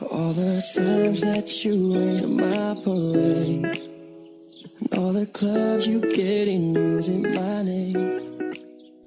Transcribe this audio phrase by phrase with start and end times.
[0.00, 3.80] All the times that you rain on my parade,
[4.80, 8.20] and all the clubs you get in using my name.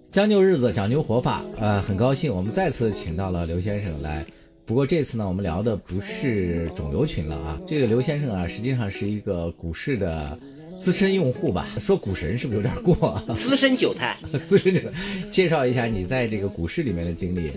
[0.09, 4.25] 将就日子，讲究活法，呃，很高兴我们再次请到了刘先生来。
[4.65, 7.59] 不过这次呢，我们聊的不是肿瘤群了啊。
[7.67, 10.39] 这个刘先生啊，实际上是一个股市的
[10.79, 11.67] 资深用户吧？
[11.79, 13.21] 说股神是不是有点过？
[13.35, 14.17] 资深韭菜，
[14.47, 14.87] 资深韭菜，
[15.31, 17.51] 介绍一下你在这个股市里面的经历。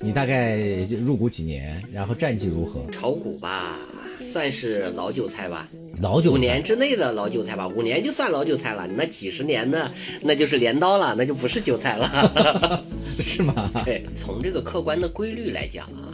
[0.00, 0.56] 你大概
[1.04, 1.82] 入股几年？
[1.92, 2.86] 然后战绩如何？
[2.90, 3.76] 炒股吧，
[4.18, 5.68] 算是老韭菜吧。
[6.00, 8.88] 老韭菜五年之内的老韭菜吧，五年就算老韭菜了。
[8.96, 9.90] 那几十年呢，
[10.22, 12.82] 那就是镰刀了，那就不是韭菜了。
[13.20, 13.70] 是吗？
[13.84, 16.08] 对，从这个客观的规律来讲啊，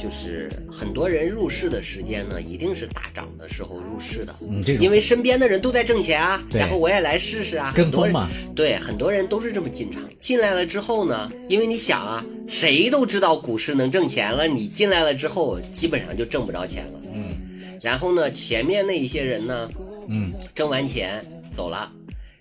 [0.00, 4.34] 就是很多人入市的时间呢，一定是大涨的时候入市的。
[4.48, 8.28] 嗯，这种因为身边的人都在挣钱啊，然后我也来试试啊，跟很多嘛。
[8.54, 10.00] 对，很多人都是这么进场。
[10.16, 17.00] 进来了之后呢，因为你想啊，谁都知道股市能挣钱了，你进来了之后，基本上就挣不着钱了。
[17.12, 17.36] 嗯
[17.82, 19.70] 然后呢，前面那一些人呢，
[20.08, 21.90] 嗯，挣完钱走了，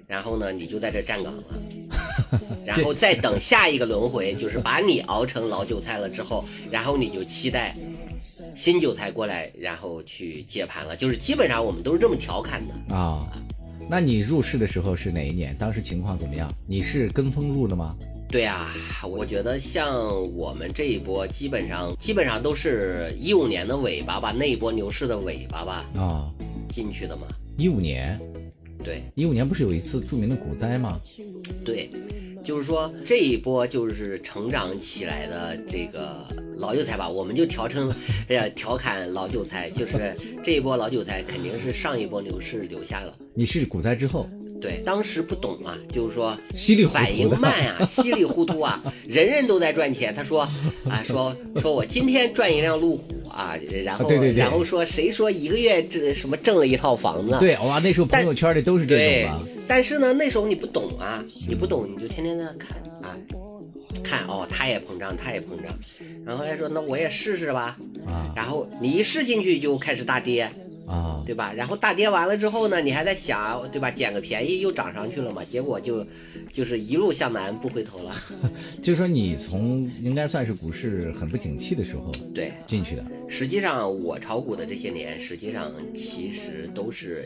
[0.10, 1.44] 然后呢，你就在这站岗了，
[2.66, 7.76] 然后再等下一个轮回，就是把你熬成老韭菜了之后，然后你就期待
[8.56, 10.96] 新韭菜过来，然后去接盘了。
[10.96, 12.96] 就是基本上我们都是这么调侃的。
[12.96, 13.30] 啊。
[13.88, 15.56] 那你入市的时候是哪一年？
[15.60, 16.52] 当时情况怎么样？
[16.66, 17.96] 你是跟风入的吗？
[18.30, 18.72] 对啊，
[19.08, 19.96] 我觉得像
[20.36, 26.32] 我们这一波，基本上基本上都是一五年的尾巴吧，那一波牛市的尾巴吧啊，
[26.68, 27.28] 进去的嘛。
[27.58, 28.20] 一五年，
[28.84, 31.00] 对一五年不是有一次著名的股灾吗？
[31.66, 31.90] 对，
[32.44, 36.26] 就是说这一波就是成长起来的这个
[36.58, 37.94] 老韭菜吧，我们就调成，
[38.30, 43.18] 哎呀，调侃老韭菜，就是这一波老韭菜肯定是上一波牛市留下了。
[43.34, 44.30] 你是股灾之后，
[44.62, 50.14] 对，当时不懂啊，就是说稀里糊涂反应慢啊，稀里糊涂啊，人人都在赚钱。
[50.14, 50.42] 他说
[50.90, 57.38] 啊，说说我今天赚一辆路虎啊，然后然后说谁说一个月这什么挣了一套房子？
[57.40, 63.16] 对，哇，那时候朋友圈里都是这对种的。，但是呢，那时候你不懂啊，你不懂，你就天天在那看啊，
[64.04, 65.74] 看哦，他也膨胀，他也膨胀，
[66.26, 70.50] 然后后来说那我也试试吧，啊然后你一试进去就开始大跌，
[70.90, 71.54] 啊，对吧？
[71.54, 73.92] 然后大跌完了之后呢，你还在想，对吧？
[73.92, 76.06] 捡个便宜又涨上去了嘛，结果就
[76.52, 78.16] 就是一路向南不回头了。
[78.82, 83.06] 就是说你从应该算是股市很不景气的时候对，进去的。
[83.28, 87.26] 实际上我炒股的这些年，实际上其实都是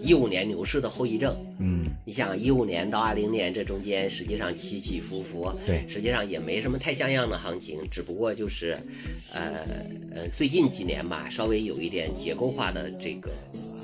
[0.00, 1.36] 一五年牛市的后遗症。
[1.58, 8.78] 嗯，你想一五年到二零年这中间，实际上起起伏伏，对实际上也没什么太像样的行情，只不过就是，
[9.32, 9.52] 呃
[10.10, 13.30] 呃，最近几年吧，稍微有一点结构化的这个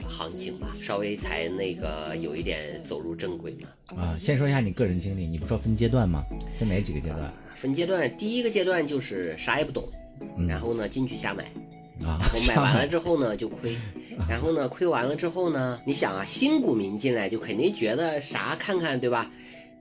[0.08, 3.68] 行情吧，稍微才那个有一点走入正轨嘛。
[3.96, 6.24] 啊，先说一下你个人经历，你不说分阶段吗？
[6.58, 7.32] 分哪几个阶段？
[7.54, 9.88] 分阶段，第一个阶段就是啥也不懂，
[10.38, 11.44] 嗯然后呢进去瞎买，
[12.02, 13.76] 啊，然后买完了之后呢就亏，
[14.28, 19.30] 然后呢亏完了之后呢，你想啊，新股民进来就肯定觉得啥看看对吧？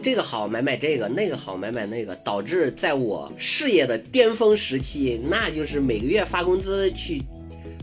[0.01, 7.21] 这个好买买这个，那个好买买那个，导致在我事业的巅峰时期，那就是每个月发工资去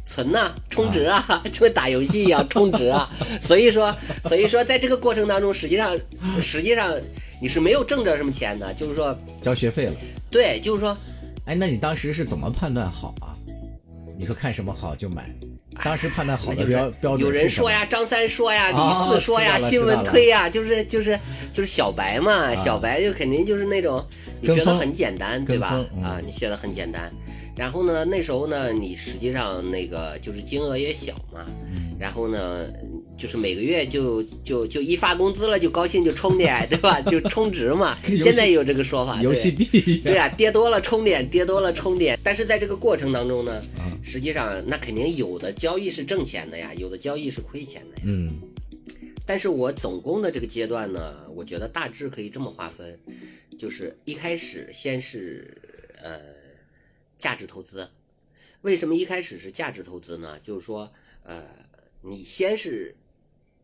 [0.07, 3.11] 存呐、充值啊， 就跟打游戏一样充值啊。
[3.43, 5.99] 所以说，所以说在这个过程当中，实际上
[6.41, 6.95] 实际上
[7.43, 9.93] 你是没有挣着什么钱的，就是说，交学费了。
[10.31, 10.97] 对，就是说。
[11.45, 13.37] 哎，那你当时是怎么判断好啊？
[14.19, 15.31] 你说看什么好就买，
[15.85, 21.17] 当时判断好的标标准有人说呀，张三说呀，哦李四说呀，新闻推呀，就是就是
[21.53, 24.05] 就是小白嘛，小白就肯定就是那种
[24.41, 27.13] 你觉得很简单，对吧啊，你觉得很简单。
[27.57, 32.67] 然后呢，那时候呢，你实际上那个就是金额也小嘛，嗯然后呢，
[33.17, 37.01] 就是每个月就就就一发工资了就高兴就充点， 对吧？
[37.01, 37.99] 就充值嘛。
[38.19, 40.01] 现在有这个说法，游戏币。
[40.05, 42.19] 对啊，跌多了充点，跌多了充点。
[42.23, 48.03] 但是在这个过程当中呢，嗯实际上那肯定有的交易是挣钱的呀，有的交易是亏钱的呀。
[48.05, 48.35] 嗯
[49.29, 52.97] 但是我总共的这个阶段呢，我觉得大致可以这么划分，
[53.59, 55.57] 就是一开始先是
[56.01, 56.21] 呃
[57.17, 57.91] 价值投资。
[58.63, 60.39] 为什么一开始是价值投资呢？
[60.41, 60.93] 就是说
[61.23, 61.45] 呃
[62.03, 62.97] 你先是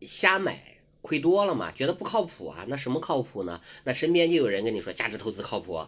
[0.01, 0.71] 瞎买。
[1.05, 3.59] 亏多了嘛，觉得不靠谱啊，那什么靠谱呢？
[3.83, 5.85] 那身边就有人跟你说价值投资靠谱，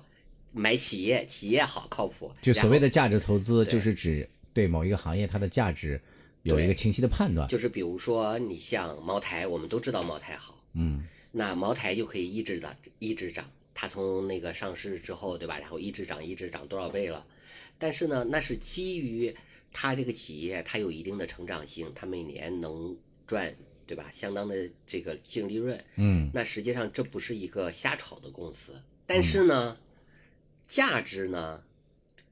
[0.51, 2.33] 买企业，企业好靠谱。
[2.41, 2.89] 就所谓的。
[2.89, 6.01] 价值投资，就是指对某一个行业它的价值
[6.43, 7.47] 有一个清晰的判断。
[7.47, 13.49] 就是比如说，你像茅台，我们都知道茅台好，嗯那茅台就可以一直涨，一直涨。
[13.75, 15.59] 它从那个上市之后，对吧？
[15.59, 17.27] 然后一直涨，一直涨多少倍了？
[17.77, 19.35] 但是呢，那是基于
[19.73, 23.53] 它这个企业它有一定的成长性，它每年能赚，
[23.85, 24.09] 对吧？
[24.13, 25.83] 相当的这个净利润。
[25.97, 29.77] 嗯那实际上这不是一个瞎炒的公司，但是呢，
[30.65, 31.61] 价值呢，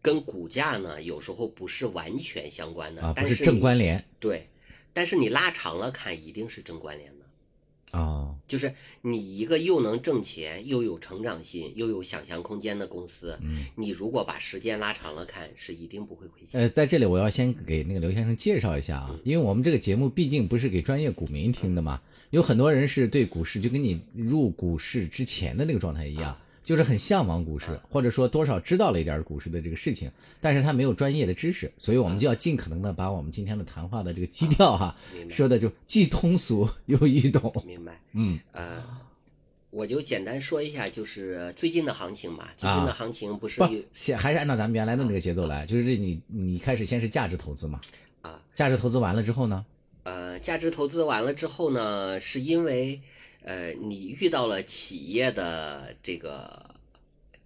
[0.02, 4.48] 跟股价呢有时候不是完全相关的，啊，不是正但是你关联对，
[4.94, 7.23] 但是你拉长了看，一定是正关联的。
[7.94, 13.66] 啊，就是你一个又能挣钱又有成长性又有想象空间的公司，嗯。
[13.76, 16.60] 你如果把时间拉长了看，是一定不会亏钱。
[16.60, 22.02] 呃，在这里我要先给那个刘先生介绍一下啊，因为我们这个节目毕竟不是给专业股民听的嘛，
[22.32, 30.10] 有很多人是对股市就跟你入股市之前的那个状态一样，就是很向往股市，或者说多少知道了一点股市的这个事情，
[30.42, 34.96] 但是他没有专业的知识，所以我们就要尽可能的把我们今天的谈话的这个基调哈、
[35.30, 37.54] 说的就既通俗又易懂。
[37.68, 38.00] 明白？
[38.14, 38.40] 嗯。
[38.54, 38.82] 呃，
[39.70, 42.48] 我就简单说一下，就是最近的行情嘛。
[42.56, 43.62] 最近的行情不是
[43.94, 47.82] 先还是按照咱们原来的那个节奏来，就是你你开始先是价值投资嘛，
[48.22, 49.66] 啊，价值投资完了之后呢，
[50.04, 53.02] 呃，价值投资完了之后呢，是因为
[53.44, 56.76] 呃你遇到了企业的这个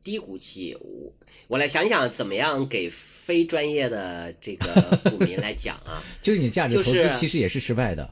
[0.02, 1.14] 低谷期，我
[1.48, 8.10] 我来想想怎么样给非专业的这个股民来讲啊， 就是你价值投资就是其实也是失败的。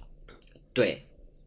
[0.73, 1.01] 对，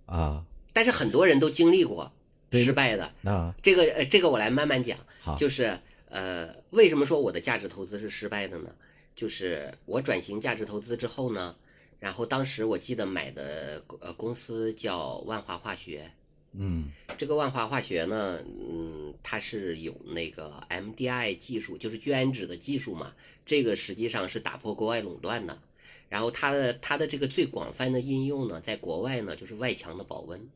[0.07, 0.45] 啊。
[0.73, 2.11] 但是很多人都经历过
[2.53, 3.55] 失败的，啊。
[3.63, 4.99] 这个呃这个我来慢慢讲。
[5.37, 8.71] 就是呃，为什么说我的价值投资是失败的呢？
[9.15, 11.55] 就是我转型价值投资之后呢，
[11.99, 16.11] 然后当时我记得买的呃公司叫万华化学，
[16.61, 23.15] 嗯这个万华化学呢，嗯，它是有那个 MDI 技术，就是聚氨酯的技术嘛，
[23.47, 25.61] 这个实际上是打破国外垄断的。
[26.09, 30.49] 然后它的它的这个最广泛的应用呢，在国外呢就是外墙的保温。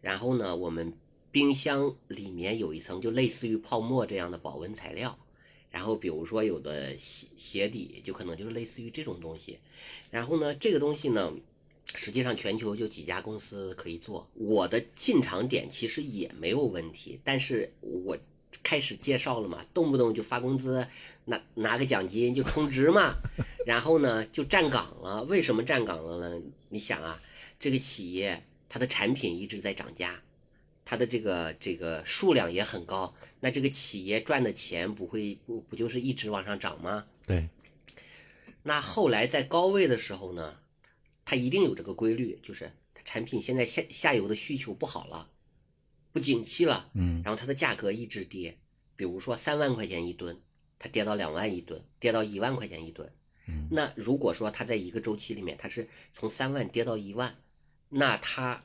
[0.00, 0.92] 然后呢，我们
[1.30, 5.18] 冰箱里面有一层就类似于泡沫这样的保温材料。
[5.70, 9.58] 然后比如说有的鞋鞋底就可能就是类似于这种东西。
[10.10, 11.32] 然后呢，这个东西呢，
[11.94, 14.28] 实际上全球就几家公司可以做。
[14.34, 18.16] 我的进场点其实也没有问题，但是我
[18.62, 20.86] 开始介绍了嘛，动不动就发工资，
[21.24, 23.14] 拿拿个奖金就充值嘛，
[23.66, 25.22] 然后呢就站岗了。
[25.24, 26.42] 为什么站岗了呢？
[26.68, 27.20] 你想啊，
[27.58, 30.22] 这个企业它的产品一直在涨价。
[30.90, 37.04] 它的这个这个数量也很高，那这个企业赚的钱不会不不就是一直往上涨吗？
[37.26, 37.50] 对
[38.62, 40.58] 那后来在高位的时候呢，
[41.30, 45.28] 它一定有这个规律，就是它产品现在下下游的需求不好了，
[46.10, 48.56] 不景气了，嗯然后它的价格一直跌，
[48.96, 50.40] 比如说三万块钱一吨，
[50.78, 53.12] 它跌到两万一吨，跌到一万块钱一吨。
[53.46, 57.36] 嗯那如果说它在一个周期里面，它是从三万跌到一万，
[57.90, 58.64] 那它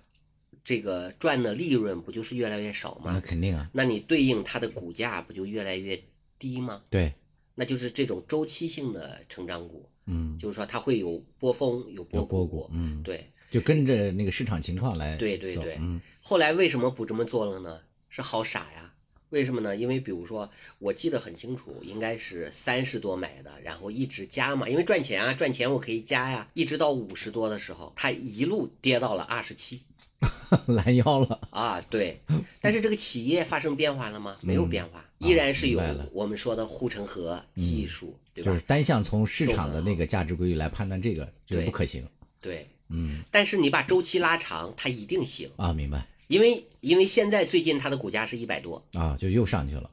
[0.63, 3.19] 这个赚的利润不就是越来越少吗那？
[3.19, 6.01] 肯定啊那你对应它的股价不就越来越
[6.39, 6.81] 低吗？
[6.89, 7.13] 对
[7.55, 9.89] 那就是这种周期性的成长股。
[10.05, 12.69] 嗯就是说它会有波峰，有波谷。
[12.73, 17.79] 嗯对，就跟着那个市场情况来对对对嗯后来为什么不这么做了呢？
[18.09, 18.93] 是好傻呀。
[19.29, 19.75] 为什么呢？
[19.75, 29.81] 因为比如说，我记得很清楚，应该是三十多买的，然后一直加嘛，因为赚钱啊，赚钱我可以加呀，一直到五十多的时候，它一路跌到了二十七
[30.67, 32.19] 拦腰了啊，对。
[32.61, 34.37] 但是这个企业发生变化了吗？
[34.41, 35.81] 没有变化，依然是有
[36.11, 38.65] 我们说的护城河技术，对吧就是？
[38.65, 42.07] 单向从市场的那个价值规律来判断这个，这个对不可行。
[42.41, 42.67] 对。
[42.89, 45.49] 嗯但是你把周期拉长，它一定行。
[45.55, 49.89] 啊，明白因为因为现在最近它的股价是一百多，啊，就又上去了。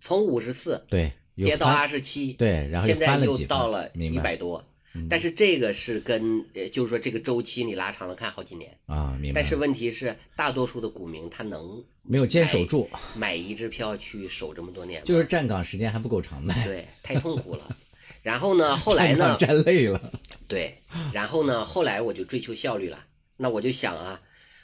[0.00, 4.64] 从五十四对，跌到翻二十七，对，然后现在又到了一百多。
[4.92, 9.40] 嗯但是这个是跟呃，就是说这个周期你拉长了看好几年，啊，明白。
[9.40, 15.06] 但是问题是大多数的股民他能没有坚守住，买一支票去守这么多年 吗？
[15.06, 16.54] 就是站岗时间还不够长呗。
[16.64, 17.76] 对，太痛苦了。
[18.22, 20.12] 然后呢， 后来呢站累了。
[20.48, 20.82] 对，
[21.12, 23.04] 然后呢，后来我就追求效率了。
[23.36, 24.20] 那我就想啊，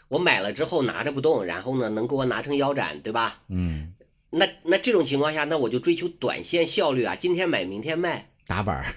[0.08, 3.42] 我买了之后拿着不动，然后呢能给我拿成腰斩，对吧？
[3.48, 3.94] 嗯，
[4.30, 8.32] 那那这种情况下，那我就追求短线效率啊，今天买明天卖。
[8.44, 8.94] 打板儿。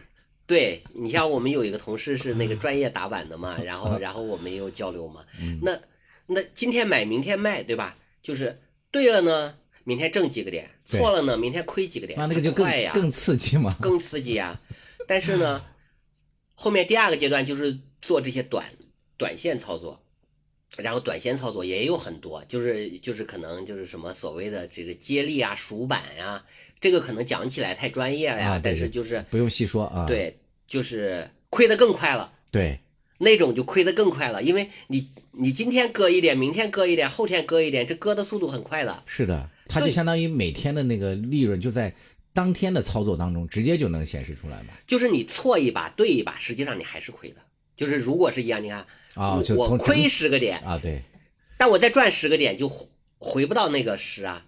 [0.50, 5.24] 对你像我们有一个同事是那个专业打板的嘛， 然后然后我们也有交流嘛。
[5.40, 5.80] 嗯那
[6.26, 7.96] 那今天买明天卖，对吧？
[8.24, 8.60] 就是
[8.92, 12.18] 对了呢，明天挣几个点；错了呢，明天亏几个点。
[12.18, 13.70] 那那个就更快呀，更刺激嘛。
[13.80, 14.60] 更刺激呀。
[15.08, 15.64] 但是呢，
[16.56, 18.66] 后面第二个阶段就是做这些短
[19.18, 20.02] 短线操作，
[20.78, 26.46] 然后短线操作也有很多，就是就是可能就是什么所谓的这个接力啊、数板呀、
[26.80, 30.06] 这个可能讲起来太专业了呀，但是就是不用细说啊。
[30.06, 32.32] 对，就是亏得更快了。
[32.52, 32.80] 对
[33.18, 39.04] 那种就亏得更快了，因为你你今天割一点，明天割一点，后天割一点，这割的速度很快的。
[39.06, 41.94] 是的，它就相当于每天的那个利润就在
[42.34, 44.74] 当天的操作当中直接就能显示出来嘛。
[44.88, 47.42] 就是你错一把对一把，实际上你还是亏的。
[47.80, 51.02] 就是如果是一样，你看啊，我亏整十个点，啊，对。
[51.58, 54.46] 但我再赚十个点就回回不到那个十啊，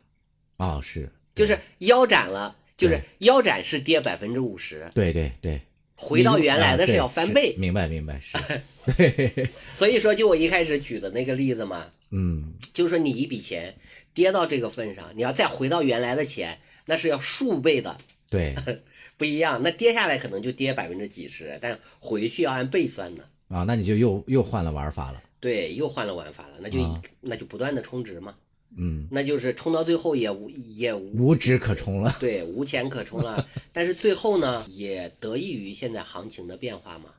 [0.57, 2.57] 啊是，就是腰斩了。
[2.77, 5.61] 就是腰斩是跌百分之五十，对对对，
[5.93, 7.53] 回到原来的是要翻倍。
[7.55, 8.35] 明白明白是，
[8.97, 13.75] 对， 所以说，就我一开始举的那个例子嘛，嗯，就是说你一笔钱
[14.15, 17.95] 跌到这个份上，你要再回到原来的钱，那是要数倍的，
[18.31, 18.55] 对
[19.21, 19.61] 不一样。
[19.61, 23.29] 那跌下来可能就跌百分之几十，但回去要按倍算的。
[23.49, 28.35] 啊，那你就又又换了玩法了，对，又换了玩法了，那就、啊那就不断的充值嘛，
[28.75, 33.47] 嗯，那就是充到最后也无也无无止可充了，对无钱可充了。
[33.71, 37.13] 但是最后呢，也得益于现在行情的变化嘛，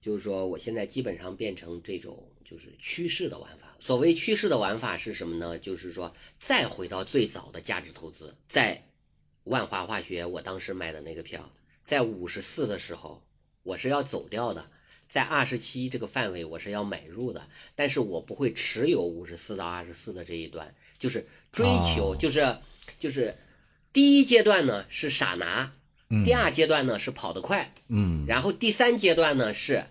[0.00, 3.76] 就是说我现在基本上变成这种就是趋势的玩法。
[3.78, 5.58] 所谓趋势的玩法是什么呢？
[5.58, 8.82] 就是说再回到最早的价值投资，在
[9.44, 11.50] 万华化学我当时买的那个票，
[11.84, 13.22] 在五十四的时候
[13.62, 14.70] 我是要走掉的。
[15.08, 17.46] 在二十七这个范围，我是要买入的，
[17.76, 22.56] 但是我不会持有五十四到二十四的这一段，就是追求，哦就是
[22.98, 23.36] 就是
[23.92, 25.74] 第一阶段呢是傻拿，
[26.08, 29.84] 嗯第二阶段呢是跑得快，嗯然后第三阶段呢是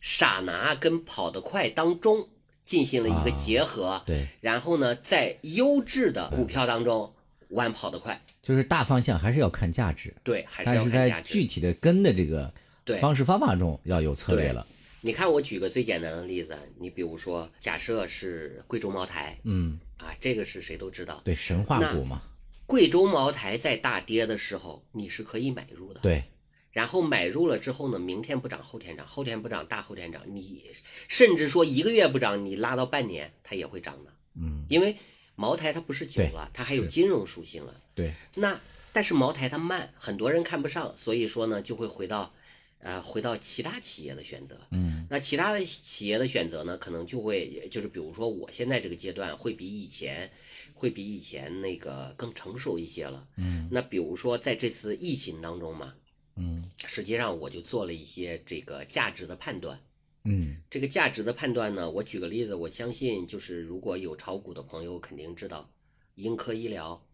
[0.00, 2.30] 傻拿跟跑得快当中
[2.62, 7.14] 进行了一个啊结合，对，然后呢在优质的股票当中
[7.48, 11.46] 玩跑得快，就是大方向还是要看价值，对，还是要看价在具。
[11.46, 12.52] 体的跟的这个
[12.84, 14.66] 对方式方法中要有策略了，
[15.00, 21.20] 你看，我举个最简单的例子，你比如说，假设是贵州茅台嗯，啊，这个是谁都知道。
[21.24, 22.22] 对，神话股嘛，
[22.66, 26.00] 贵州茅台在大跌的时候，你是可以买入的。
[26.00, 26.24] 对，
[26.72, 30.64] 然后买入了之后呢，明天不涨，后天涨，后天不涨，大后天涨，你
[31.06, 34.96] 甚至说一个月不涨，你拉到半年它也会涨的，嗯，因为
[35.42, 37.72] 茅台它不是酒了，它还有金融属性了。
[37.96, 38.60] 对，那
[38.92, 42.32] 但是茅台它慢，很多人看不上，所以说呢就会回到，
[42.78, 44.56] 呃，回到其他企业的选择。
[44.70, 50.30] 嗯那其他的企业的选择呢，可能就会就是比如说我现在这个阶段会比以前
[50.74, 53.26] 会比以前那个更成熟一些了。
[53.36, 55.92] 嗯那比如说在这次疫情当中嘛，
[56.36, 59.80] 嗯实际上我就做了一些这个价值的判断。
[60.24, 65.70] 嗯这个价值的判断呢，我举个例子，我相信就是如果有炒股的朋友肯定知道，
[66.14, 67.04] 英科医疗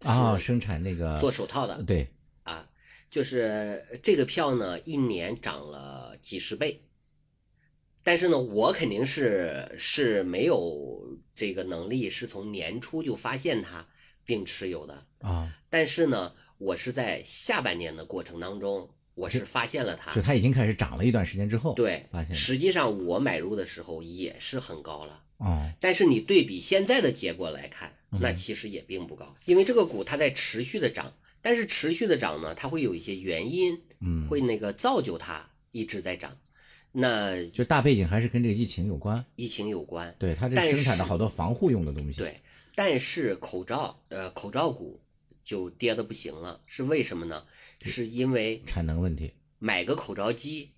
[0.00, 2.08] 啊，生产那个做手套的对，
[2.42, 2.68] 啊，
[3.08, 6.82] 就是这个票呢，一年涨了几十倍。
[8.02, 13.88] 但是呢，我肯定是是没有这个能力，是从年初就发现它
[14.24, 15.06] 并持有的。
[15.18, 20.22] 啊，但是呢，我是在下半年的过程当中，我是发现了它就。
[20.22, 25.24] 它已经开始涨了一段时间之后，对发现，实际上我买入的时候也是很高了。
[25.38, 36.36] 哦，但是你对比现在的结果来看，嗯那其实也并不高，因为这个股它在持续的涨，但是持续的涨呢，它会有一些原因，嗯，会那个造就它一直在涨。
[36.98, 42.40] 那就大背景还是跟这个疫情有关，疫情有关，对，它这但生产的好多防护用的东西，，对，
[42.74, 44.98] 但是口罩，呃，口罩股
[45.46, 47.44] 就跌的不行了，是为什么呢？
[47.80, 50.72] 是因为产能问题，买个口罩机，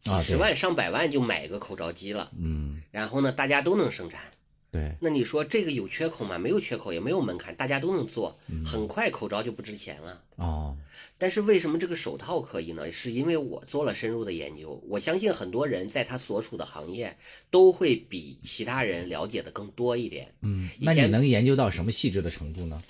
[0.00, 4.32] 几十万、上百万就买个口罩机了，嗯，然后呢，大家都能生产。
[4.72, 6.38] 对，那你说这个有缺口吗？
[6.38, 10.24] 没有缺口，也没有门槛，大家都能做，嗯很快口罩就不值钱了。
[10.36, 10.76] 哦，
[11.18, 12.90] 但是为什么这个手套可以呢？
[12.90, 17.18] 是因为我做了深入的研究，我相信很多人在他所处的行业
[17.50, 20.34] 都会比其他人了解的更多一点。
[20.40, 22.80] 嗯，那你能研究到什么细致的程度呢？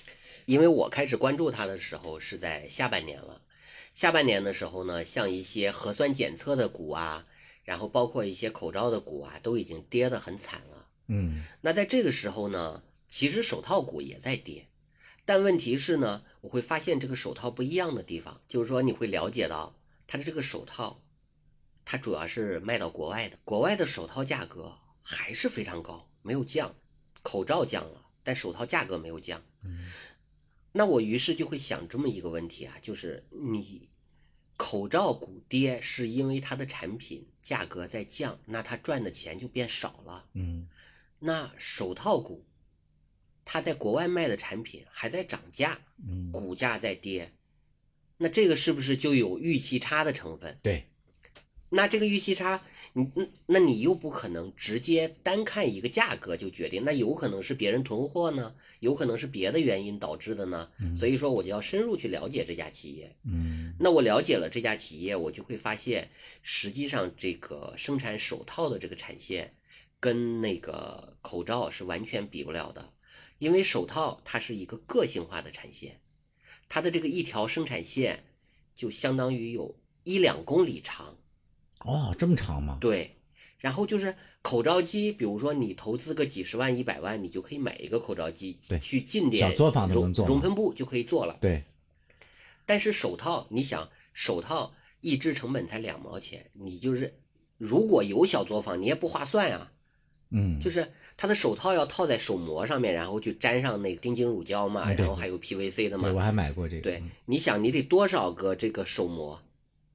[0.47, 3.41] 因为我开始关注它的时候是在下半年了，
[3.93, 7.27] 下半年的时候呢，像一些核酸检测的股啊，
[7.65, 10.87] 然后包括一些口罩的股啊，都已经跌得很惨了。
[11.09, 14.67] 嗯那在这个时候呢，其实手套股也在跌，
[15.25, 19.75] 但问题是呢，我会发现这个手套不一样的地方，就是说你会了解到
[20.07, 21.03] 它的这个手套，
[21.83, 26.73] 它主要是卖到国外的，国外的手套价格还是非常高，没有降，
[27.21, 29.43] 口罩降了，但手套价格没有降。
[29.65, 29.91] 嗯
[30.77, 33.89] 那我于是就会想这么一个问题啊，就是你
[34.55, 40.29] 口罩股跌是因为它的产品价格在降，那它赚的钱就变少了。
[40.33, 40.67] 嗯
[41.19, 42.45] 那手套股，
[43.43, 47.33] 它在国外卖的产品还在涨价，嗯，股价在跌，
[48.17, 50.59] 那这个是不是就有预期差的成分？
[50.61, 50.87] 对，
[51.69, 60.71] 那这个预期差，你那那你又不可能直接单看一个价格就决定，那有可能是别人囤货呢，有可能是别的原因导致的呢。
[60.95, 63.15] 所以说，我就要深入去了解这家企业。
[63.25, 66.09] 嗯那我了解了这家企业，我就会发现，
[66.41, 69.53] 实际上这个生产手套的这个产线，
[69.99, 72.93] 跟那个口罩是完全比不了的，
[73.39, 75.99] 因为手套它是一个个性化的产线，
[76.69, 78.23] 它的这个一条生产线
[78.73, 81.17] 就相当于有一两公里长，
[81.85, 82.77] 哦，这么长吗？
[82.81, 83.13] 对。
[83.59, 91.39] 然后就是口罩机，比如说你投资个几十万、一百万，你就可以买一个口罩机对，去进点小作坊都能熔做熔喷布就可以做了。
[91.41, 91.63] 对，
[92.67, 97.15] 但是手套，你想手套一只成本才两毛钱，你就是
[97.57, 99.71] 如果有小作坊，你也不划算啊。
[100.29, 106.23] 嗯，就是他的手套要套在手膜上面，然后去粘上那个丁腈乳胶嘛，然后还有 PVC 的嘛，我嘛。
[106.23, 106.83] 还买过这个。
[106.83, 109.41] 对，你想你得多少个这个手膜？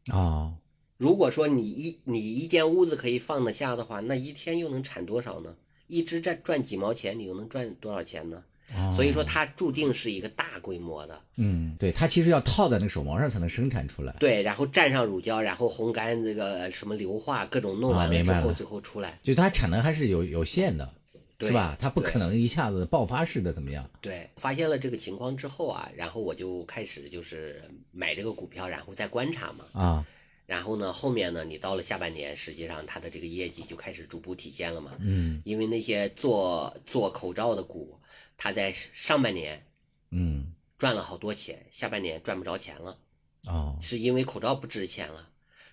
[0.08, 0.54] 啊哦，
[1.02, 5.52] 如果说你一你一间屋子可以放得下的话，那一天又能产多少呢？
[5.88, 8.44] 一只赚赚几毛钱，你又能赚多少钱呢？
[8.76, 14.14] 哦所以说它注定是一个大规模的，嗯，对，它其实要套在那个手毛上才能生产出来。
[14.20, 20.88] 对，然后蘸上乳胶，然后烘干这个什么硫化各种弄啊完了之后最后出来，就它产能还是有有限的，
[21.36, 21.76] 对是吧？
[21.80, 23.90] 它不可能一下子爆发式的怎么样？
[24.00, 29.66] 对，发现了这个情况之后啊，然后我就开始就是买这个股票，然后再观察嘛。
[29.72, 30.06] 啊，
[30.52, 34.98] 然后呢，后面呢，你到了下半年，实际上它的这个业绩就开始逐步体现了嘛。
[35.00, 37.98] 嗯因为那些做做口罩的股，
[38.36, 39.64] 它在上半年
[40.10, 42.98] 嗯，赚了好多钱，下半年赚不着钱了，
[43.46, 45.30] 哦，是因为口罩不值钱了。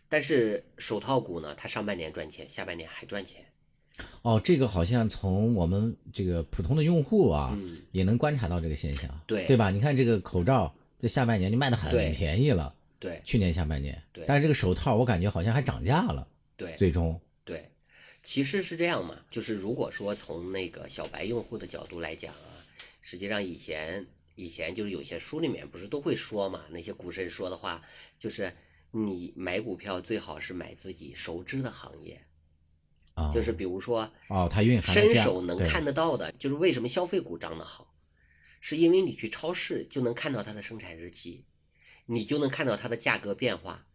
[0.08, 3.46] 但是手套股呢，它上半年赚钱，下半年还赚钱。
[4.22, 9.72] 哦，这个好像从我们这个普通的用户啊，嗯也能观察到这个现象，对对吧？
[9.72, 13.22] 你看这个口罩，这下半年就卖的很便宜了，对。
[13.26, 14.26] 去年下半年，对。
[14.28, 16.28] 但是这个手套我感觉好像还涨价了，
[16.58, 16.76] 对。
[16.76, 17.72] 最终，对，
[18.22, 22.66] 其实是这样嘛，就是如果说从那个小白用户的角度来讲啊，
[23.02, 27.82] 实际上以前以前就是有些书里面不是都会说嘛，那些股神说的话，
[28.18, 28.54] 就是
[28.92, 32.22] 你买股票最好是买自己熟知的行业，
[33.14, 37.94] 啊，就是比如说哦，它蕴含了伸手能看得到的，就是为什么消费股涨得好，
[38.60, 41.46] 是因为你去超市就能看到它的生产日期，
[42.12, 43.86] 你就能看到它的价格变化，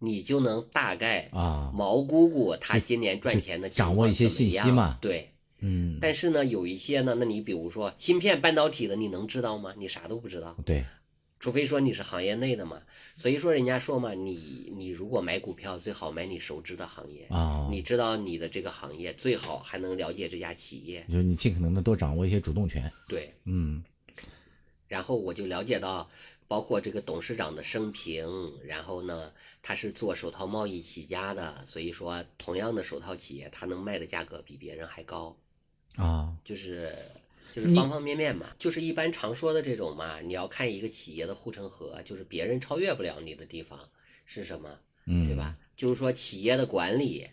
[0.00, 9.72] 你就能大概啊，毛姑姑她今年赚钱的情掌握一些信息嘛对，嗯，但是呢，有一些呢，那你比如说芯片、半导体的，你能知道吗？
[9.78, 10.84] 你啥都不知道，对，
[11.38, 12.82] 除非说你是行业内的嘛。
[13.14, 21.06] 所以说人家说嘛，你你如果买股票，最好买你熟知的行业，啊，你知道你的这个行业，最好还能了解这家企业。
[21.08, 23.84] 就是你尽可能的多掌握一些主动权，对，嗯
[24.88, 26.10] 然后我就了解到，
[26.50, 29.32] 包括这个董事长的生平，然后呢，
[29.62, 35.36] 他是做手套贸易起家的，所以说同样的手套企业，他能卖的价格比别人还高。
[35.94, 36.98] 啊，就是
[37.52, 43.78] 就是方方面面嘛，就是一般常说的这种嘛，你要看一个企业的护城河，就是别人超越不了你的地方
[44.26, 45.56] 是什么，嗯，对吧？
[45.76, 47.28] 就是说企业的管理，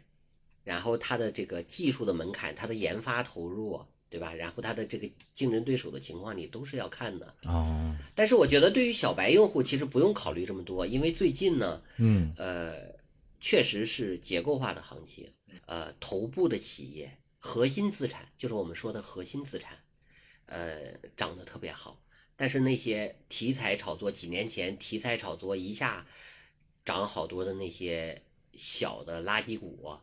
[0.64, 4.34] 然后它的这个技术的门槛，它的研发投入，对吧？
[4.34, 7.36] 然后他的这个竞争对手的情况，你都是要看的。
[7.44, 12.96] 哦，但是我觉得对于小白用户，其实不用考虑这么多，因为最近呢，嗯呃，
[13.40, 15.30] 确实是结构化的行情，
[15.66, 19.78] 呃，头部的企业核心资产，就是我们说的核心资产，
[20.46, 22.02] 呃，涨得特别好。
[22.36, 26.06] 但是那些题材炒作，几年前题材炒作一下
[26.86, 28.22] 涨好多的那些
[28.54, 29.98] 小的垃圾股，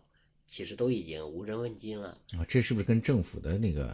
[0.55, 2.17] 其实都已经无人问津了。
[2.39, 3.93] 啊，这是不是跟政府的那个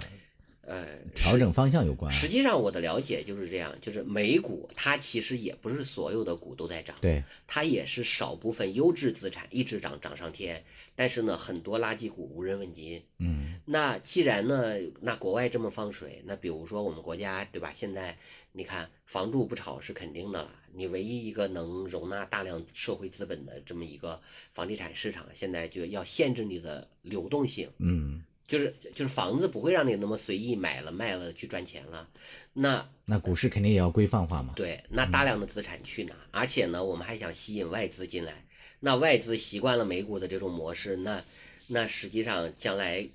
[0.61, 2.14] 呃，调整方向有关啊？
[2.14, 10.62] 实际上我的了解就是这样，就是美股它其实也不是所有的股都在涨，对，它也是少部分优质资产一直涨涨上天，
[10.94, 13.03] 但是呢，很多垃圾股无人问津。
[13.16, 17.73] 嗯那既然呢，那国外这么放水，那比如说我们国家对吧？
[17.75, 18.18] 现在
[18.53, 24.21] 你看房住不炒是肯定的了，你唯一一个能容纳大量社会资本的这么一个
[24.53, 32.09] 房地产市场，现在就要限制你的流动性，嗯，就是就是房子不会让你那么随意买了卖了去赚钱了，
[32.53, 34.53] 那那股市肯定也要规范化嘛。
[34.57, 36.15] 对，那大量的资产去哪？
[36.31, 38.45] 而且呢，我们还想吸引外资进来。
[38.81, 41.23] 那外资习惯了美股的这种模式，那
[41.67, 43.11] 那实际上将来，嗯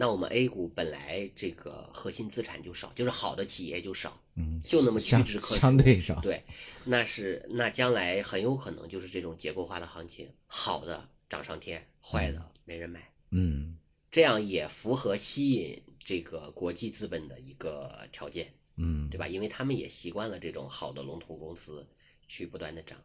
[0.00, 5.60] 那我们 A 股本来这个核心资产就少，就是好的企业就少，嗯，就那么屈相指可数。
[5.60, 6.18] 相对少。
[6.22, 6.42] 对，
[6.86, 13.12] 那是那将来很有可能就是这种结构化的行情，好的涨上天，坏的没人买。
[13.30, 13.76] 嗯
[14.10, 18.54] 这样也符合吸引这个国际资本的一个条件。
[18.76, 19.28] 嗯，对吧？
[19.28, 21.86] 因为他们也习惯了这种好的龙头公司
[22.26, 23.04] 去不断的涨，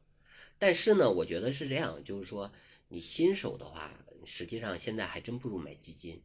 [0.58, 2.49] 但是呢，我觉得是这样，就是说
[2.88, 3.91] 你新手的话，
[4.23, 6.21] 实际上现在还真不如买基金，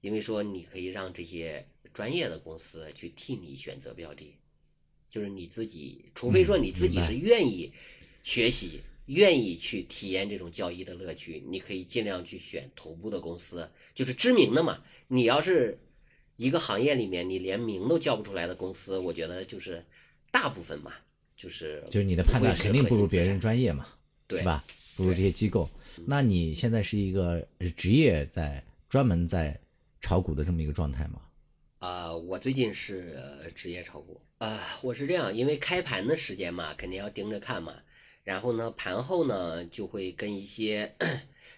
[0.00, 4.36] 因为说你可以让这些专业的公司去替你选择标的，
[5.08, 7.72] 就是你自己，除非说你自己是愿意
[8.22, 8.80] 学习。
[9.06, 14.84] 愿意去体验这种交易的乐趣，你可以尽量去选头部的公司，就是知名的嘛。
[15.08, 15.80] 你要是
[16.36, 19.84] 一个行业里面你连名都叫不出来的公司，我觉得就是
[20.30, 20.92] 大部分嘛，
[21.36, 23.84] 就是就是你的判断肯定不如别人专业嘛，
[24.28, 24.64] 对是吧？
[24.94, 25.68] 不如这些机构。
[26.06, 27.44] 那你现在是一个
[27.76, 29.60] 职业在专门在
[30.00, 31.20] 炒股的这么一个状态吗？
[31.80, 37.74] 呃，我最近是呃职业炒股，呃，我是这样，因为开盘的时间嘛，肯定要盯着看嘛。
[38.22, 40.94] 然后呢，盘后呢就会跟一些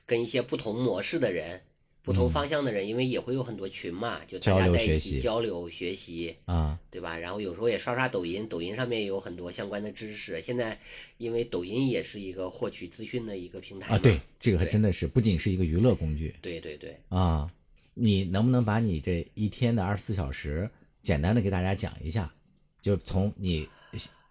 [0.07, 1.63] 跟一些不同模式的人、
[2.03, 7.19] 不同方向的人，因为也会有很多群嘛，就大家在一起交流学习，啊，对吧？
[7.19, 10.41] 然后有时候也刷刷抖音，抖音上面也有很多相关的知识。
[10.41, 10.79] 现在
[11.19, 17.53] 因为抖音也是一个获取资讯的一个平台啊，对，这个还真的是不仅是一个娱乐工具对对对，啊。
[17.95, 22.33] 你能不能把你这一天的二十四小时简单的给大家讲一下？
[22.81, 23.69] 就从你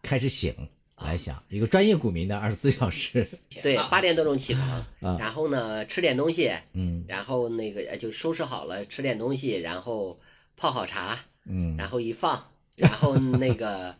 [0.01, 0.53] 开始醒
[0.97, 3.27] 来想，一个专业股民的二十四小时，
[3.61, 4.69] 对，八点多钟起床，
[4.99, 7.05] 啊然后呢吃点东西，嗯。
[7.07, 10.19] 然后那个呃就收拾好了，吃点东西，然后
[10.57, 11.77] 泡好茶，嗯。
[11.77, 13.95] 然后一放，然后那个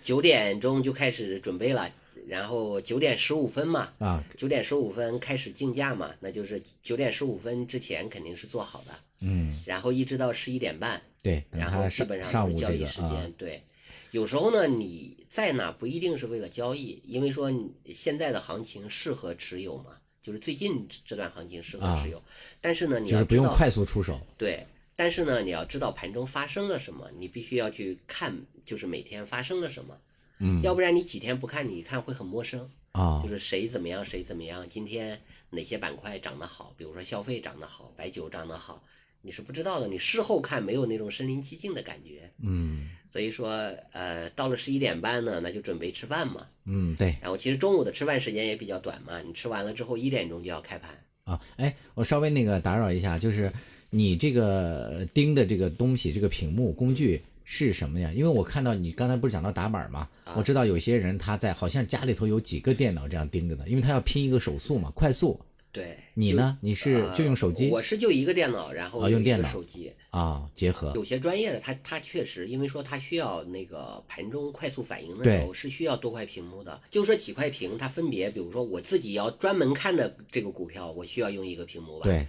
[0.00, 1.90] 九点钟就开始准备了，
[2.26, 13.10] 然后九点十五分嘛，啊，九点十五分开始竞价嘛，那就是九点十五分之前肯定是做好的，嗯，然后一直到十一点半，对，然后基本上都是交易时间。
[13.10, 13.62] 啊，对，
[14.10, 22.22] 有时候呢，你在哪不一定是为了交易，因为说你现在的行情适合持有嘛，就是最近这段行情适合持有。
[22.60, 29.98] 但是呢，你要知道，不用快速出手，对，但是呢，你要知道盘中发生了什么，你必须要去看，就是每天发生了什么。
[30.42, 32.68] 嗯要不然你几天不看，你一看会很陌生。
[32.92, 38.84] 啊就，是谁怎么样，谁怎么样，今天哪些板块涨得好，比如说消费涨得好，白酒涨得好，
[39.22, 39.88] 你是不知道的。
[39.88, 42.28] 你事后看没有那种身临其境的感觉。
[42.42, 43.48] 嗯所以说，
[43.92, 46.46] 呃，到了十一点半呢，那就准备吃饭嘛。
[46.66, 50.90] 嗯，对然后其实中午的吃饭时间也比较短嘛，你吃完了之后一点钟就要开盘。
[51.24, 53.50] 啊，哎，我稍微那个打扰一下，就是
[53.88, 58.12] 你这个盯的这个东西，这个屏幕工具是什么呀？
[58.14, 65.40] 因为我看到你刚才不是讲到打板吗，啊我知道有些人他在好像家里头有几个电脑这样盯着的，因为他要拼一个手速嘛，快速。
[65.72, 66.58] 对，你呢？
[66.60, 69.90] 你是呃就用手机我是就一个电脑，然后用电脑手机。
[70.10, 70.46] 啊？
[70.54, 82.26] 结合有些专业的他他确实，因为说他需要那个盘中快速反应的时候是需要多块屏幕的，就说几块屏，它分别，比如说我自己要专门看的这个股票，我需要用一个屏幕吧？，对，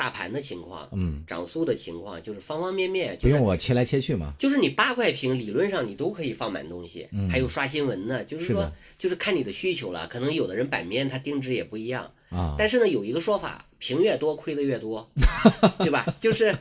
[0.00, 4.32] 大盘的情况，嗯，涨速的情况，就是方方面面，不就是用我切来切去嘛。
[4.38, 8.24] 就是你八块屏，理论上你都可以放满东西，还有刷新闻呢。
[8.24, 10.06] 就是说就是看你的需求了。
[10.06, 15.06] 可能有的人版面它定制也不一样，啊，但是呢，有一个说法，屏越多亏的越多，
[15.80, 16.16] 对吧？
[16.18, 16.56] 就是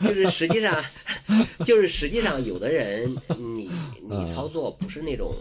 [0.00, 0.84] 就是实际上
[1.64, 3.70] 就是实际上有的人你
[4.06, 5.34] 你操作不是那种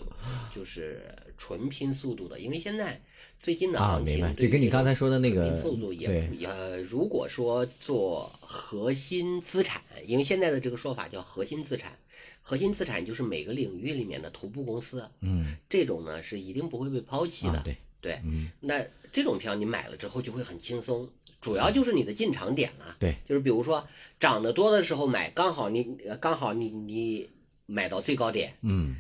[0.56, 1.04] 就是
[1.38, 3.02] 纯拼速度的，因为现在
[3.42, 11.98] 最近的啊行情明白对于种这跟你刚才说的那个速度也对不呃，如果说做核心资产，因为现在的这个说法叫核心资产，
[12.44, 17.54] 核心资产就是每个领域里面的头部公司，嗯这种呢是一定不会被抛弃的。
[17.54, 21.10] 啊，对，对，嗯那这种票你买了之后就会很轻松，
[21.42, 22.96] 主要就是你的进场点了。
[23.00, 23.88] 对，就是比如说
[24.20, 27.28] 涨得多的时候买，刚好你呃刚好你你
[27.66, 28.98] 买到最高点，嗯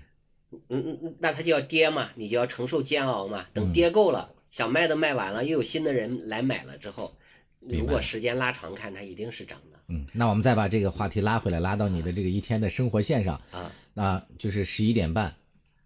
[0.51, 3.41] 嗯嗯嗯，那它就要跌嘛，你就要承受煎熬嘛。
[3.41, 7.15] 嗯等跌够了，想卖的卖完了，又有新的人来买了之后，
[7.59, 13.71] 如果时间拉长看，它一定是涨的嗯，那我们再把这个话题拉回来，拉到你的这个一天的生活线上，啊。
[13.93, 15.35] 那就是十一点半，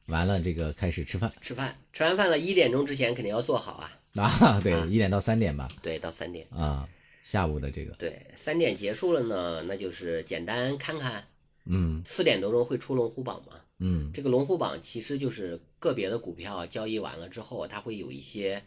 [0.07, 3.99] 完了这个开始吃饭吃饭，吃完饭了，一点钟之前肯定要做好啊。
[4.21, 6.47] 啊， 对，一点到三点吧，对，到三点。
[6.51, 6.87] 啊，
[7.23, 11.27] 下午的这个，对，三点结束了呢，那就是简单看看。
[11.67, 13.57] 嗯四点多钟会出龙虎榜嘛？
[13.79, 18.63] 嗯这个龙虎榜其实就是个别的股票交易完了之后，它会有一些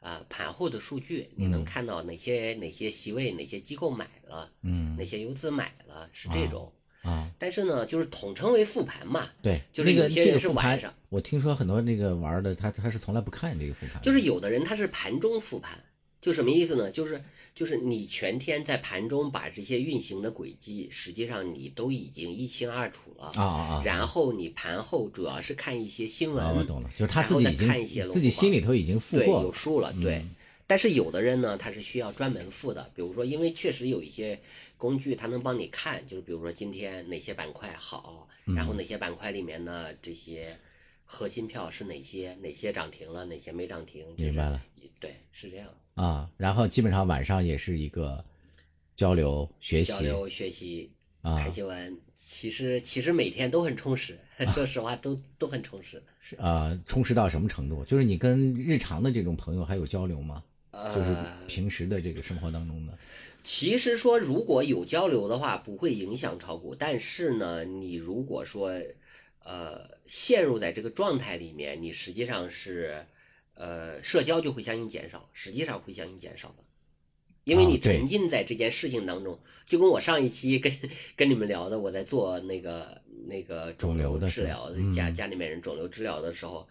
[0.00, 6.72] 呃盘后的数据，你能看到哪些哪些席位哪些机构买了，嗯哪些游资买了，是这种。
[7.02, 15.78] 啊，但是呢，就是统称为复盘嘛，对，就是有些人是晚上，我听说很多那个玩的，他他是从来不看这个复盘，就是有的人他是盘中复盘，
[16.20, 16.90] 就什么意思呢？
[16.90, 17.22] 就是
[17.58, 29.00] 就是你全天在盘中把这些运行的轨迹，实际上你都已经一清二楚了啊啊啊，然后你盘后主要是看一些新闻，啊，我懂了，就是他自己已看一些自己心里头已经。
[29.00, 30.18] 复对，过，有数了，对。
[30.18, 30.30] 嗯
[30.68, 34.38] 但是有的人呢，他是需要专门付的，比如说，因为确实有一些
[34.76, 38.66] 工具，它能帮你看，就是比如说今天哪些板块好，然嗯。
[38.66, 40.54] 后哪些板块里面的这些
[41.06, 44.62] 核心票是哪些，哪些涨停了，哪些没涨停，就是明白了，
[45.00, 45.66] 对，是这样，
[45.98, 48.24] 啊，然后基本上晚上也是一个
[48.96, 50.90] 交流学习交流学习。
[51.20, 54.16] 啊看新闻，其实其实每天都很充实，
[54.54, 56.00] 说实话都 都很充实。
[56.20, 57.84] 是呃充实到什么程度？
[57.84, 60.42] 就是你跟日常的这种朋友还有交流吗？
[60.72, 62.96] 就是呃，平时的这个生活当中的，
[63.42, 66.72] 其实说如果有交流的话，不会影响炒股。
[66.74, 68.70] 但是呢，你如果说，
[69.44, 73.06] 呃，陷入在这个状态里面，你实际上是，
[73.58, 76.64] 呃，社交就会相应减少，实际上会相应减少的。
[77.42, 80.72] 因为你沉浸在这件事情当中，就跟我上一期跟
[81.16, 86.68] 跟你们聊的，我在做那个那个肿瘤的治疗嗯家家里面人肿瘤治疗的时候，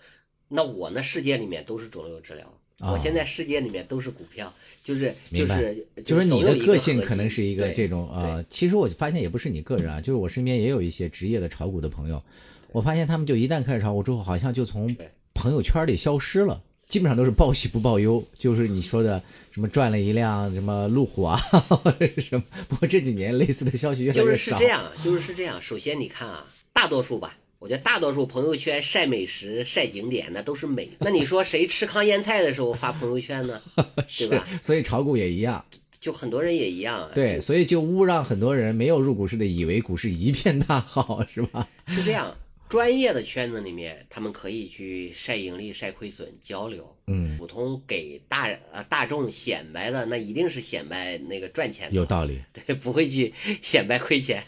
[0.47, 2.47] 那我那世界里面都是肿瘤治疗。
[2.79, 12.23] 啊我现在世界里面都是股票，就是就是就是你的个性可能是一个这种呃，其实我发现也不是你个人啊，就是我身边也有一些职业的炒股的朋友，
[12.71, 14.87] 我发现他们就一旦开始炒股之后，好像就从
[15.33, 16.63] 朋友圈里消失了。
[16.87, 19.21] 基本上都是报喜不报忧， 就是你说的
[19.51, 21.35] 什么赚了一辆什么路虎啊，
[21.67, 22.43] 或者是什么。
[22.69, 24.37] 不过这几年类似的消息越来就越少。
[24.37, 25.61] 是是这样，就是是这样。
[25.61, 30.89] 首先你看啊，大多数吧，我觉得大多数朋友圈晒美食、晒景点那都是美。
[30.99, 33.61] 那你说谁吃糠咽菜的时候发朋友圈呢？
[34.17, 34.47] 对吧？
[34.61, 35.65] 所以炒股也一样，
[35.99, 37.09] 就很多人也一样啊。
[37.13, 41.67] 对，所以就误让很多人没有入股市的以为股市一片大好，是吧？
[41.85, 42.33] 是这样。
[42.69, 46.95] 专业的圈子里面，他们可以去晒盈利、晒亏损、交流。
[47.07, 52.41] 嗯，普通给大呃大众显摆的，那一定是显摆那个赚钱的，有道理。
[52.53, 54.43] 对，不会去显摆亏钱。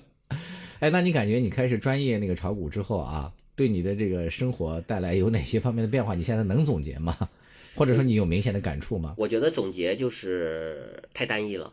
[0.80, 6.14] 哎，那你感觉你开始专业那个炒股之后啊，对你的这个生活带来有哪些方面的变化？
[6.14, 7.28] 你现在能总结吗？
[7.74, 9.14] 或者说你有明显的感触吗？
[9.18, 11.72] 我觉得总结就是太单一了，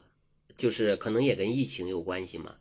[0.58, 2.56] 就是可能也跟疫情有关系嘛，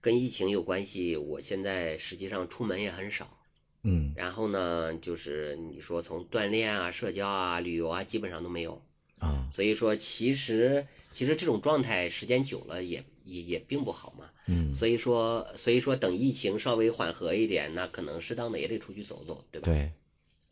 [0.00, 1.16] 跟疫情有关系。
[1.16, 3.38] 我现在实际上出门也很少，
[3.82, 8.82] 嗯然后呢，就是你说从锻炼啊、社交啊、旅游啊，基本上都没有。
[9.18, 14.30] 啊，所以说，其实其实这种状态时间久了也也也并不好嘛。
[14.46, 19.68] 嗯，所以说，所以说等疫情稍微缓和一点，那可能适当的也得出去走走，对吧？
[19.68, 19.90] 对，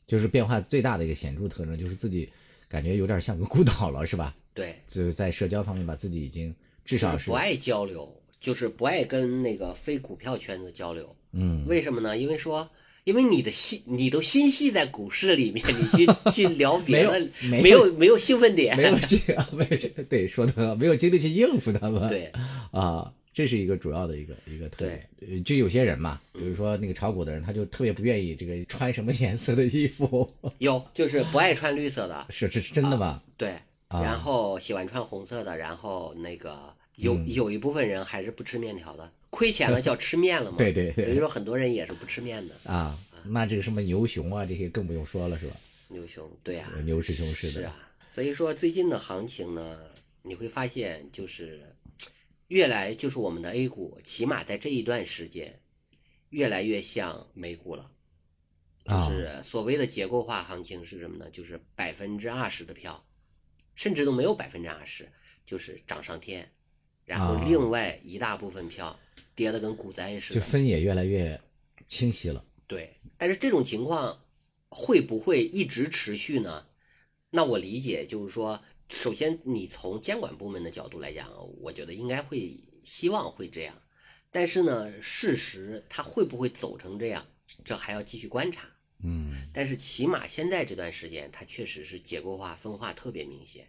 [0.07, 2.31] 就是变化最大的一个显著特征，就是自己
[2.67, 4.35] 感觉有点像个孤岛了，是吧？
[4.55, 6.55] 对，就是在社交方面把自己已经
[6.87, 11.17] 至少是就是不爱交流，就是不爱跟那个非股票圈子交流。
[11.33, 12.19] 嗯为什么呢？
[12.19, 12.69] 因为说，
[13.05, 19.19] 因为你的心，你都心系在股市里面，你去 去聊别的，没有没有没有兴奋点，没有精
[19.53, 22.07] 没有精对说的，没有精力去应付他们。
[22.07, 22.31] 对
[22.71, 25.09] 啊，这是一个主要的一个一个特点。
[25.27, 33.23] 呃就有些人嘛，比如说那个炒股的人，他就特别不愿意这个穿什么颜色的衣服， 有就是不爱穿绿色的，是这是真的吗？
[33.39, 33.49] 对，
[33.89, 36.57] 啊然后喜欢穿红色的，然后那个
[36.97, 42.55] 有、嗯有一部分人还是不吃面条的，亏钱了 叫吃面了嘛，对对对所以说很多人也是不吃面的。
[42.65, 45.57] 啊，那这个什么牛熊啊，这些更不用说了，是吧？
[45.89, 47.77] 牛熊，对啊，牛市熊市的是啊，
[48.09, 49.79] 所以说最近的行情呢，
[50.23, 51.75] 你会发现就是
[52.49, 55.61] 越来就是我们的 A 股，起码在这一段时间，
[56.31, 57.91] 越来越像美股了。
[58.87, 61.31] 就啊是所谓的结构化行情是什么呢？
[61.31, 63.05] 就是百分之二十的票，
[63.75, 65.09] 甚至都没有百分之二十，
[65.47, 66.51] 就是涨上天，
[67.05, 68.99] 然后啊另外一大部分票
[69.35, 70.47] 跌得跟股灾似的就。
[70.47, 71.40] 分也越来越
[71.87, 72.45] 清晰了。
[72.67, 74.25] 对，但是这种情况
[74.69, 76.67] 会不会一直持续呢？
[77.31, 81.29] 那我理解就是说，首先你从监管部门的角度来讲，
[81.61, 83.75] 我觉得应该会希望会这样，
[84.31, 87.27] 但是呢，事实它会不会走成这样，
[87.64, 88.69] 这还要继续观察。
[89.07, 93.69] 嗯但是起码现在这段时间，它确实是结构化分化特别明显。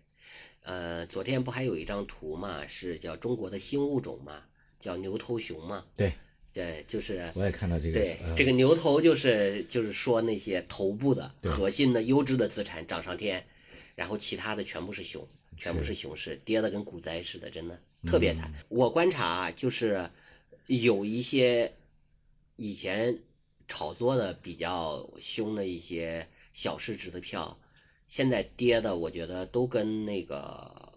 [0.66, 4.44] 呃，昨天不还有一张图嘛，是叫中国的新物种嘛，
[4.80, 6.12] 叫牛头熊嘛，对，
[6.52, 7.94] 对，就是我也看到这个。
[7.94, 13.46] 对，呃这个牛头就是就是说那些头部的核心的优质的资产涨上天，
[13.94, 18.54] 然后其他的全部是熊，全部是是熊市，跌的跟股灾似的，真的特别嗯惨。
[18.70, 20.10] 我观察啊，就是
[20.66, 21.74] 有一些
[22.56, 23.20] 以前
[23.68, 27.60] 炒作的比较凶的一些小市值的票，
[28.08, 30.94] 现在跌的，我觉得都跟那个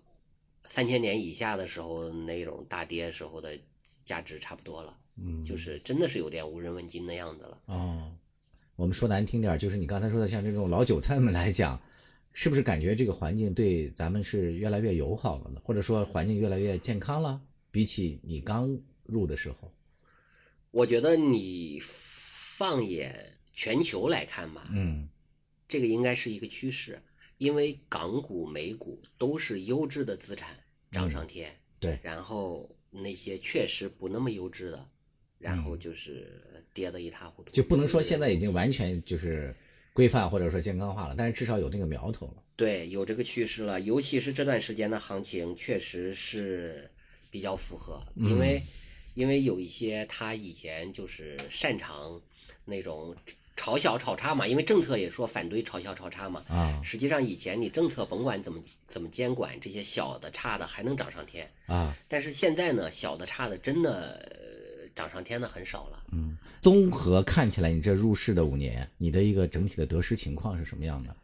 [0.66, 3.58] 三千年以下的时候那种大跌时候的
[4.02, 4.96] 价值差不多了。
[5.16, 7.60] 嗯，就是真的是有点无人问津的样子了。
[7.66, 8.12] 哦，
[8.76, 11.80] 我们说难听点，就是你刚才说的，像这种老韭菜们来讲，
[12.32, 15.60] 是不是感觉这个环境对咱们是越来越友好了呢？
[15.64, 17.40] 或者说环境越来越健康了？
[17.70, 19.72] 比起你刚入的时候，
[20.70, 25.08] 我觉得你放眼全球来看吧，嗯
[25.68, 27.00] 这个应该是一个趋势，
[27.36, 30.58] 因为港股、美股都是优质的资产
[30.90, 34.88] 涨上天，对，然后那些确实不那么优质的，
[35.38, 37.50] 然后就是跌得一塌糊涂。
[37.50, 39.54] 嗯就不能说现在已经完全就是
[39.92, 42.42] 规范或者说健康化了，但是至少有那个苗头了。
[42.56, 46.90] 对，有这个趋势了，尤其是这段时间的行情，确实是
[47.30, 48.62] 比较符合，因为、
[49.14, 52.20] 因为有一些他以前就是擅长
[52.64, 53.14] 那种
[53.58, 56.44] 炒小炒差嘛，因为政策也说反对炒小炒差嘛。
[56.48, 63.90] 啊实际上以前你政策甭管怎么怎么监管，这些小的差的还能涨上天，啊，但是现在呢，小的差的真的、
[64.30, 66.02] 呃涨上天的很少了。
[66.12, 71.14] 嗯，综合看起来，你这入市的五年，你的一个整体的得失情况是什么样的？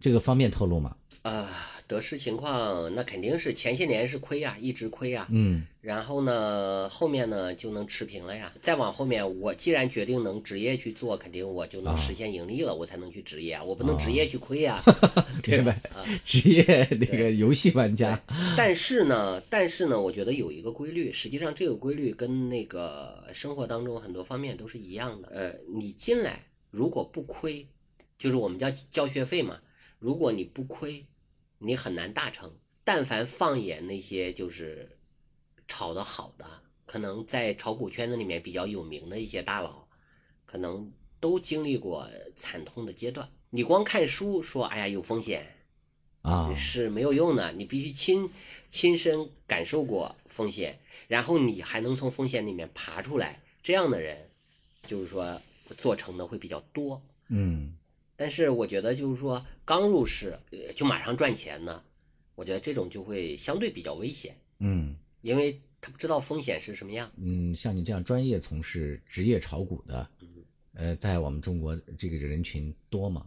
[0.00, 0.96] 这个方便透露吗？
[1.22, 1.46] 呃，
[1.86, 5.26] 得失情况，那肯定是前些年是亏呀，一直亏呀。
[5.30, 8.52] 嗯然后呢，后面呢就能持平了呀。
[8.60, 14.82] 再往后面，我既然决定能职业去做，肯定我就能实现盈利了，我才能去职业啊，我不能职业去亏呀，
[15.42, 15.74] 对 吧？
[15.94, 16.64] 啊，职业
[17.00, 18.22] 那个游戏玩家，
[18.56, 25.28] 但是呢，但是呢，我觉得有一个规律，实际上这个规律跟那个生活当中很多方面都是一样的。
[25.28, 27.66] 呃，你进来如果不亏，
[28.18, 29.58] 就是我们叫交学费嘛，
[29.98, 31.06] 如果你不亏，
[31.60, 32.52] 你很难大成。
[32.82, 34.98] 但凡放眼那些就是
[35.68, 39.86] 炒得好的，可能在炒股圈子里面比较有名的一些大佬，
[40.44, 43.30] 可能都经历过惨痛的阶段。
[43.50, 45.54] 你光看书说，哎呀有风险，
[46.22, 48.30] 啊，是没有用的，你必须亲
[48.68, 54.30] 亲身感受过风险，然后你还能从风险里面爬出来，这样的人，
[54.86, 55.40] 就是说
[55.76, 57.00] 做成的会比较多。
[57.28, 57.76] 嗯
[58.20, 61.82] 但是我觉得就是说刚入市呃就马上赚钱呢，
[62.34, 64.94] 我觉得这种就会相对比较危险，嗯。
[65.22, 67.10] 因为他不知道风险是什么样。
[67.16, 70.06] 嗯，像你这样专业从事职业炒股的，
[70.74, 73.24] 呃，在我们中国这个人群多吗？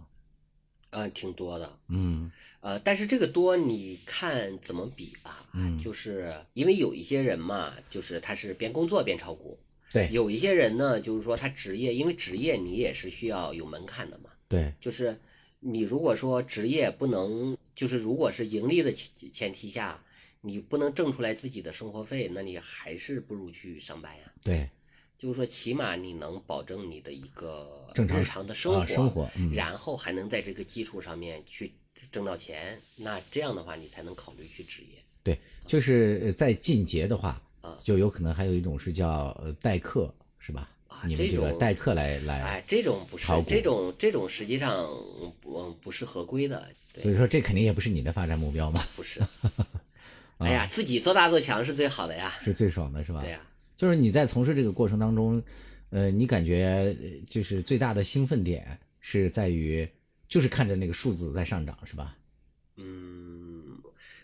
[0.92, 2.32] 呃，挺多的，嗯。
[2.62, 5.80] 呃，但是这个多你看怎么比吧，嗯。
[5.80, 9.58] 就是因为有一些人嘛，就是他是边工作边炒股，
[9.92, 10.08] 对。
[10.12, 15.20] 有一些人呢，就是说他职业，因为职业你也是需要有门槛的嘛，对，就是
[15.62, 20.04] 你如果说职业不能，就是如果是盈利的前前提下，
[20.42, 24.32] 你不能挣出来自己的生活费，那你还是不如去上班呀。
[24.44, 24.70] 对，
[25.18, 31.74] 就是说，起码你能保证你的一个正常日常的生活，啊生活嗯然后还能在这个基础上面去
[32.12, 35.04] 挣到钱，那这样的话，你才能考虑去职业。
[35.24, 40.70] 对，就是呃在进阶的话啊，就有可能还有一种是叫呃代课，是吧？
[41.04, 44.74] 啊你们这个代课来来，哎，这种不是这种这种实际上
[45.46, 46.66] 嗯不是合规的，
[47.02, 49.22] 所以说这肯定也不是你的发展目标嘛，不是。
[50.38, 52.34] 哎呀，自己做大做强是最好的呀。
[52.42, 53.20] 是最爽的是吧？
[53.20, 53.42] 对呀、
[53.76, 55.44] 就是你在从事这个过程当中，
[55.90, 56.96] 呃，你感觉呃
[57.30, 59.86] 就是最大的兴奋点是在于，
[60.30, 62.16] 就是看着那个数字在上涨，是吧？
[62.78, 63.78] 嗯，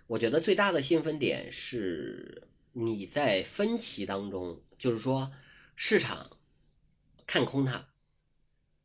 [0.07, 5.29] 我觉得最大的兴奋点是你在分歧当中，就是说
[5.75, 6.29] 市场
[7.29, 7.85] 看空它，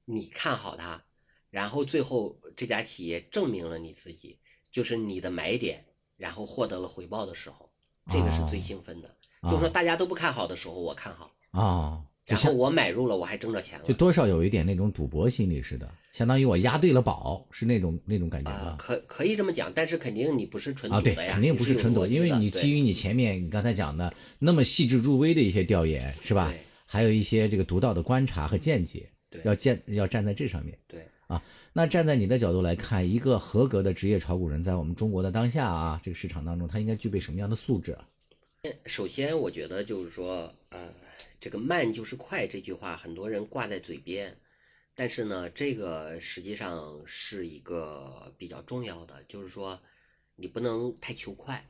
[0.05, 1.03] 你看好它，
[1.49, 4.37] 然后最后这家企业证明了你自己，
[4.71, 5.87] 就是你的买点，
[6.19, 7.71] 然后获得了回报的时候，
[8.11, 9.17] 这个是最哦兴奋的。
[9.45, 13.95] 就是说大家都不看好的时候，我看好，啊，然后我买入了，我还挣着钱了就。
[13.95, 18.77] 多少有一点那种赌博心理似的，相当于我押对了宝，是那种那种感觉啊、吧？
[18.79, 26.61] 可可以这么讲，但是肯定你不是纯赌的呀，肯定不是纯赌，因为你基于你前面你刚才讲的那么细致入微的一些调研，是吧对？
[26.95, 30.79] 还有一些这个独到的观察和见解，对要建要站在这上面。
[30.87, 31.43] 对啊。
[31.73, 38.09] 那站在你的角度来看，一个合格的职业炒股人，在我们中国的当下啊，这个市场当中，他应该具备什么样的素质啊？
[38.87, 40.95] 首先，我觉得就是说，呃，
[41.41, 44.37] 这个慢就是快这句话，很多人挂在嘴边，
[44.95, 49.81] 但是呢，这个实际上是一个比较重要的，就是说，
[50.37, 51.69] 你不能太求快，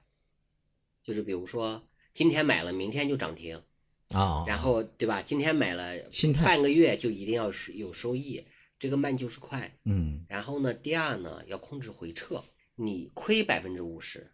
[1.02, 3.62] 就是比如说今天买了，明天就涨停，
[4.10, 5.22] 啊，然后对吧？
[5.22, 8.44] 今天买了，心态半个月就一定要是有收益，
[8.78, 9.78] 这个慢就是快。
[9.84, 14.30] 嗯，然后呢，第二呢，要控制回撤，你亏百分之五十，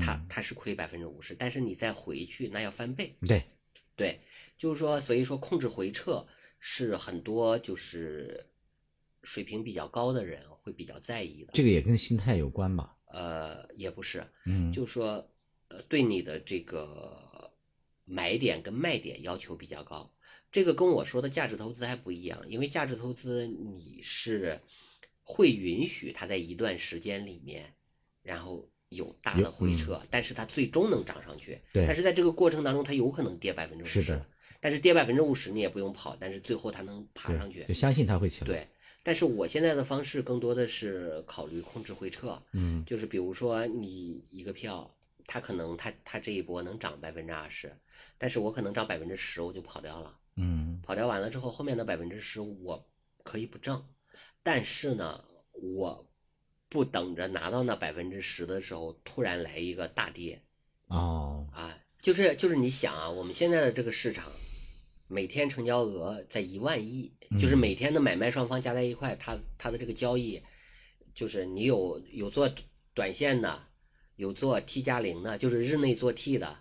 [0.00, 3.16] 它嗯它是亏百分之五十，但是你再回去，那要翻倍。
[3.26, 3.42] 对，
[3.96, 4.20] 对，
[4.58, 6.26] 就是说，所以说控制回撤
[6.60, 8.46] 是很多就是
[9.22, 11.52] 水平比较高的人会比较在意的。
[11.54, 12.96] 这个也跟心态有关吧？
[13.06, 15.28] 呃，也不是，嗯，就是说，
[15.68, 17.28] 呃，对你的这个
[18.12, 20.12] 买点跟卖点要求比较高。
[20.50, 24.60] 这个跟我说的价值投资还不一样，因为价值投资你是
[25.22, 27.72] 会允许它在一段时间里面，
[28.22, 31.58] 然后有大的回撤，但是它最终能涨上去。
[31.72, 34.20] 对但是在这个过程当中，它有可能跌百分之五十
[34.60, 37.72] 但是跌百分之五十你也不用跑，但是最后它能爬上去就。
[37.72, 38.68] 相信它会起来。，对，
[39.02, 44.88] 但是我现在的方式更多的是考虑控制回撤，嗯就是比如说你一个票，
[45.32, 47.74] 它可能它它这一波能涨百分之二十，
[48.18, 50.78] 但是我可能涨百分之十我就跑掉了，嗯。
[50.82, 52.86] 跑掉完了之后，后面的百分之十我
[53.24, 53.82] 可以不挣，
[54.42, 56.06] 但是呢，我
[56.68, 60.42] 不等着拿到那百分之十的时候，突然来一个大跌
[60.88, 64.30] 哦，啊，就是就是你想啊，我们现在的这个市场。
[65.08, 67.58] 每天成交额在一万亿，就是嗯。
[67.58, 70.42] 每天的买卖双方加在一块，它它的这个交易，
[71.14, 72.50] 就是你有有做
[72.94, 73.66] 短线的，
[74.22, 76.60] 有做 T 加零的，就是日内做 T 的，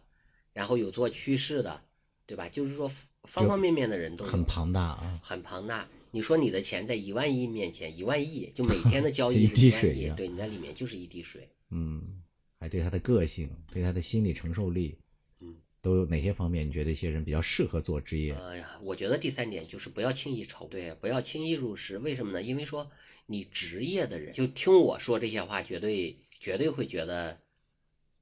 [0.52, 1.84] 然后有做趋势的，
[2.26, 2.50] 对吧？
[2.50, 2.92] 就是说
[3.24, 5.20] 方方面面的人都，很庞大啊。
[5.22, 5.88] 很庞大。
[6.10, 11.48] 你说你的钱在一万亿面前，一万亿就每天的 交易一滴水一样对，你在里面就是一滴水。
[11.70, 12.02] 嗯，
[12.60, 14.98] 还对他的个性，对他的心理承受力，
[15.42, 16.68] 嗯，都有哪些方面？
[16.68, 18.34] 你觉得一些人比较适合做职业？
[18.34, 22.00] 呃呀，我觉得第三点就是不要轻易炒，对，不要轻易入市。
[22.00, 22.42] 为什么呢？
[22.42, 22.90] 因为说
[23.28, 27.40] 你职业的人就听我说这些话，绝对绝对会觉得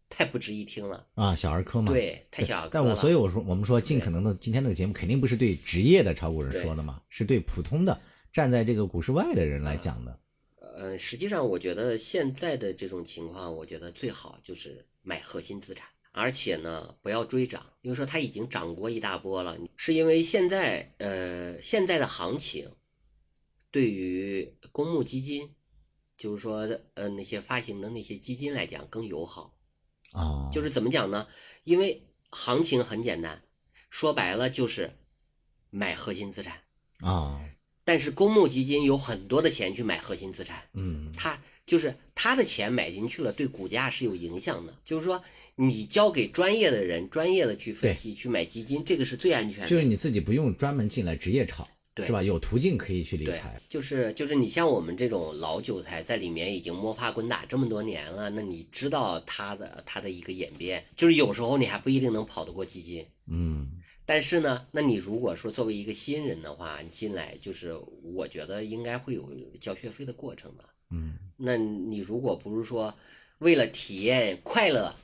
[0.09, 1.91] 太不值一听了，啊，小儿科嘛。
[1.93, 2.71] 对，太小儿科了。
[2.73, 8.01] 但我所以我说，我们说尽可能的，今天这个节目肯定不是对职业的炒股人说的嘛，是对普通的
[8.33, 10.19] 站在这个股市外的人来讲的。
[10.59, 22.71] 呃，实际上我觉得现在的这种情况，我觉得最好就是买核心资产，而且呢不要追涨，因为说它已经涨过一大波了，是因为现在呃现在的行情
[23.71, 25.53] 对于公募基金，
[26.17, 29.53] 就是说呃那些发行的那些基金来讲更友好，
[30.13, 31.27] 哦，就是怎么讲呢？
[31.63, 33.41] 因为行情很简单，
[33.89, 34.91] 说白了就是
[35.69, 36.61] 买核心资产。
[37.01, 37.41] 啊，
[37.83, 44.75] 但是公募基金有很多的钱去买核心资产，嗯，他就是他的钱买进去了，对股价是有影响的。
[44.83, 45.23] 就是说，
[45.55, 49.67] 你交给专业的人，专业的去分析、去买基金，这个是最安全的。
[49.69, 52.23] 就是你自己不用专门进来职业炒，对是吧？
[52.23, 63.05] 有途径可以去理财。，就是就是你像我们这种老韭菜，在里面已经摸爬滚打这么多年了，那你知道它的它的一个演变，就是有时候你还不一定能跑得过基金。
[63.27, 63.67] 嗯，
[64.05, 69.29] 但是呢，那你如果说作为一个新人的话，你进来就是我觉得应该会有
[69.59, 70.63] 交学费的过程的。
[70.91, 72.95] 嗯，那你如果不是说
[73.39, 74.95] 为了体验快乐，啊，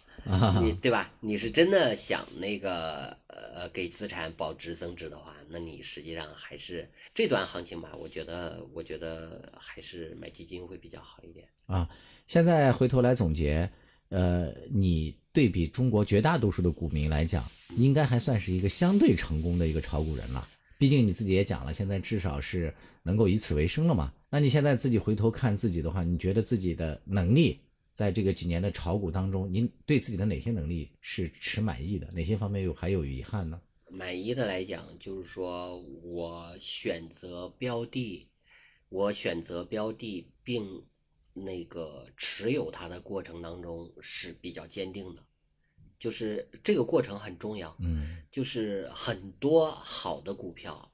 [0.62, 1.14] 你对吧？
[1.20, 11.48] 你是真的想那个呃给资产保值增值的话，那你实际上还是这段行情吧，我觉得我觉得还是买基金会比较好一点。
[11.68, 11.88] 啊，
[12.28, 13.70] 现在回头来总结，
[14.10, 17.44] 呃，你对比中国绝大多数的股民来讲，
[17.76, 20.48] 应该还算是一个相对成功的一个炒股人了。
[20.78, 22.74] 毕竟你自己也讲了，现在至少是
[23.04, 24.12] 能够以此为生了嘛。
[24.30, 27.62] 那你现在自己回头看自己的话，你觉得自己的能力
[27.96, 32.12] 在这个几年的炒股当中，您对自己的哪些能力是持满意的？
[32.12, 33.62] 哪些方面有还有遗憾呢？
[33.90, 38.28] 满意的来讲，就是说我选择标的，
[38.90, 40.84] 我选择标的并
[41.32, 45.26] 那个持有它的过程当中是比较坚定的，
[45.98, 47.74] 就是这个过程很重要。
[47.80, 50.92] 嗯就是很多好的股票，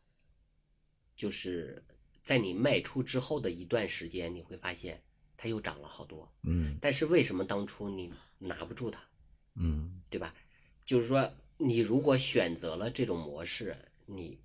[1.15, 1.83] 就是
[2.21, 5.01] 在你卖出之后的一段时间，你会发现
[5.41, 6.31] 它又涨了好多。
[6.43, 9.01] 嗯但是为什么当初你拿不住它，
[9.55, 10.35] 嗯对吧？
[10.85, 13.75] 就是说，你如果选择了这种模式，
[14.05, 14.39] 你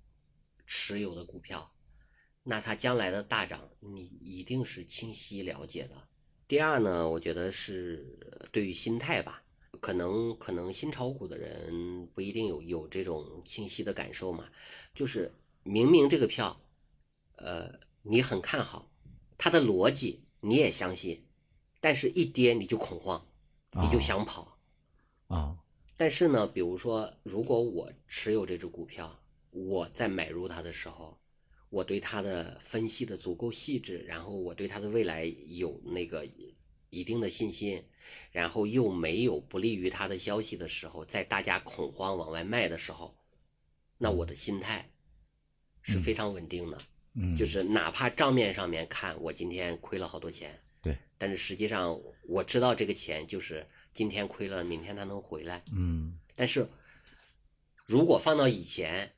[0.65, 1.71] 持有的股票，
[2.41, 6.07] 那它将来的大涨，你一定是清晰了解的。
[6.47, 8.17] 第二呢，我觉得是
[8.51, 9.43] 对于心态吧，
[9.79, 14.49] 可能可能新炒股的人不一定有有这种清晰的感受嘛，
[14.95, 15.31] 就是
[15.61, 16.59] 明明这个票，
[17.33, 18.91] 呃，你很看好，
[19.37, 21.23] 它的逻辑你也相信，
[21.79, 23.27] 但是一跌你就恐慌，
[23.71, 24.57] 你就哦想跑。
[25.27, 25.57] 啊。
[25.95, 29.19] 但是呢，比如说，如果我持有这只股票，
[29.49, 31.17] 我在买入它的时候，
[31.69, 36.23] 我对它的分析的足够细致，然后我对它的未来有那个
[36.91, 37.83] 一定的信心，
[38.31, 43.15] 然后又没有不利于它的消息的时候，在大家恐慌往外卖的时候，
[43.97, 44.91] 那我的心态
[45.81, 46.85] 是非常稳定的，嗯，
[47.35, 55.63] 就是哪怕账面上面看我今天亏了好多钱，对，但是实际上我知道这个钱就是今天亏了，明天它能回来。
[55.73, 56.67] 嗯但是
[57.85, 59.11] 如果放到以前，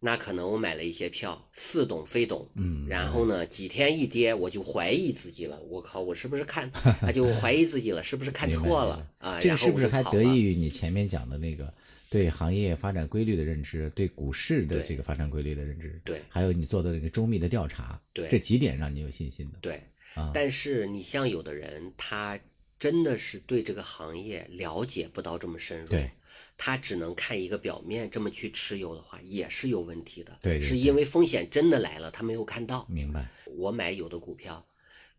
[0.00, 5.60] 那可能我买了一些票，似懂非懂，嗯，然后呢，几天一跌，我就怀疑自己了。
[5.68, 6.68] 我靠，我是不是看，
[7.02, 9.38] 啊，就怀疑自己了，是不是看错了啊？
[9.38, 11.72] 这个是不是还得益于你前面讲的那个
[12.12, 15.98] 对行业发展规律的认知，对股市的这个发展规律的认知？
[16.04, 19.58] 对还有你做的那个周密的调查，对这几点让你有信心的。
[19.62, 19.82] 对，
[20.14, 22.38] 啊，但是你像有的人，他
[22.78, 26.10] 真的是对这个行业了解不到这么深入，对，
[26.58, 30.38] 他只能看一个表面，这么去持有的话，也是有问题的。
[30.42, 32.86] 对是因为风险真的来了，他没有看到。
[32.90, 33.26] 明白。
[33.56, 34.66] 我买有的股票，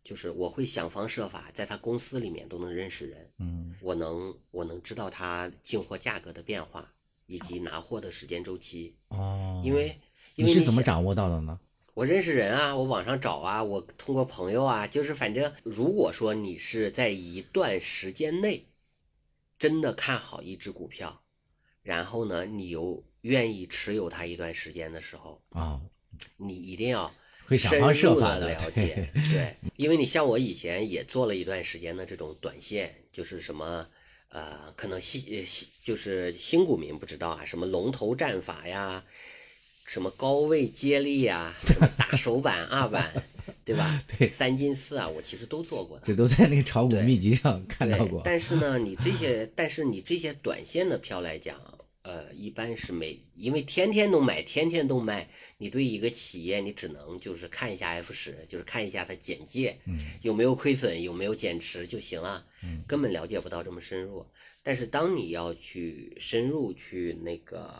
[0.03, 3.75] 就是我会想方设法在他公司里面都能认识人，嗯。
[3.81, 6.93] 我能我能知道他进货价格的变化
[7.25, 9.99] 以及拿货的时间周期，哦，因为
[10.35, 11.59] 因为你是怎么掌握到的呢？
[11.93, 18.65] 我认识人啊，我网上找啊，我通过朋友啊，就是反正如果说你是在一段时间内
[19.59, 21.21] 真的看好一只股票，
[21.81, 25.81] 然后呢，你又愿意持有它一段时间的时候，啊，
[26.37, 27.13] 你一定要
[27.45, 33.87] 会想深方设入法的的了解，对，因为你像我以前也做了一段时间的这种短线，就是什么。
[34.35, 39.05] 呃，可能新呃新就是新股民不知道啊，什么龙头战法呀，
[39.85, 43.13] 什么高位接力呀，什么大手板、二板，
[43.63, 44.03] 对吧？
[44.17, 46.07] 对三进四啊，我其实都做过的。
[46.07, 48.23] 这都在那个炒股对秘籍上看到过。
[48.25, 51.55] 但是呢，你这些，但是你这些短线的票来讲，
[52.13, 64.27] 呃，一般是每，因为天天都买，天天都卖，你对一个企业，你只能就是看一下 F 十，就是看一下它简介，嗯有没有亏损，有没有减持就行了，嗯根本了解不到这么深入。
[64.61, 67.71] 但是当你要去深入去那个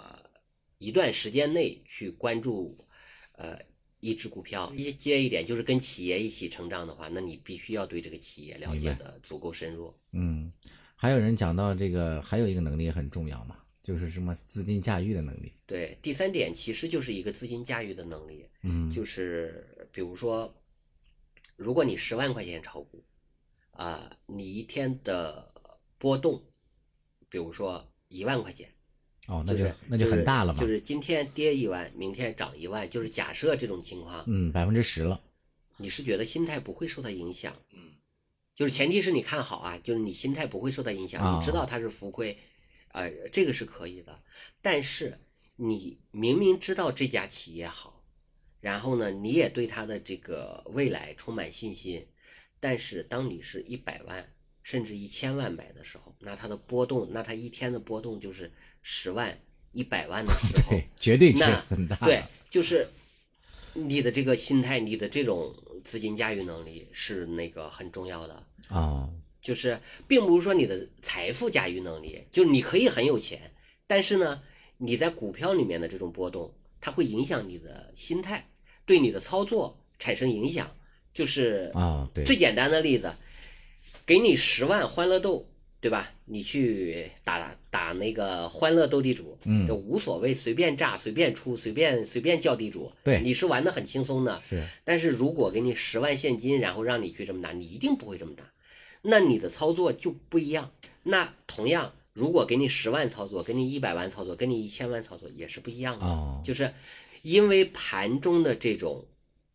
[0.80, 2.88] 一段时间内去关注，
[3.34, 3.60] 呃。
[4.06, 9.94] 一只股票，一接一点，就是跟企业一起成长的话，那你必须要对这个企业了解的足够深入。
[10.12, 10.52] 嗯，
[10.98, 15.52] 还有人讲到这个，还有一个能力很重要嘛，就是什么资金驾驭的能力。
[15.66, 20.56] 对，第三点其实就是一个资金驾驭的能力，嗯，就是比如说，
[21.58, 23.04] 如果你十万块钱炒股，
[23.72, 25.54] 啊、你一天的
[25.98, 26.44] 波动，
[27.28, 28.70] 比如说一万块钱，
[29.28, 30.60] 哦，那就就是那就很大了嘛。
[30.60, 35.22] 就是今天跌一万，明天涨一万，就是假设这种情况，嗯，百分之十了。
[35.78, 37.94] 你是觉得心态不会受它影响，嗯，
[38.56, 42.38] 就是前提是你看好啊，就是你心态不会受它影响，啊你知道它是浮亏，
[42.94, 44.24] 呃，这个是可以的。
[44.62, 45.20] 但是
[45.58, 48.04] 你明明知道这家企业好，
[48.62, 52.08] 然后呢，你也对它的这个未来充满信心，
[52.60, 54.34] 但是当你是一百万
[54.64, 59.38] 甚至一千万买的时候，那它的波动，那它一天的波动就是十万、
[59.74, 61.96] 一百万的时候 对，，绝对是那很大。
[62.06, 62.88] 对，就是
[63.74, 68.48] 你的这个心态，你的这种资金驾驭能力是那个很重要的。
[68.70, 69.14] 哦，
[69.44, 73.52] 就是并不是说你的财富驾驭能力，就是你可以很有钱，
[73.86, 74.42] 但是呢，
[74.78, 78.50] 你在股票里面的这种波动，它会影响你的心态，
[78.86, 80.76] 对你的操作产生影响。
[81.14, 83.14] 就是啊，对，最简单的例子，
[84.04, 85.48] 给你十万欢乐豆，
[85.80, 86.12] 对吧？
[86.26, 94.42] 你去打打那个欢乐斗地主，嗯就无所谓，随便炸，随便出，随便随便叫地主，对你是玩的很轻松的。
[94.50, 98.44] 是但是如果给你十万现金，然后让你去这么打，你一定不会这么打，
[99.04, 100.72] 那你的操作就不一样。
[101.04, 106.06] 那同样，如果给你十万操作，给你一百万操作，给你一千万操作也是不一样的。
[106.06, 106.74] 哦，就是
[107.22, 109.06] 因为盘中的这种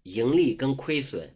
[0.04, 1.34] 盈利跟亏损，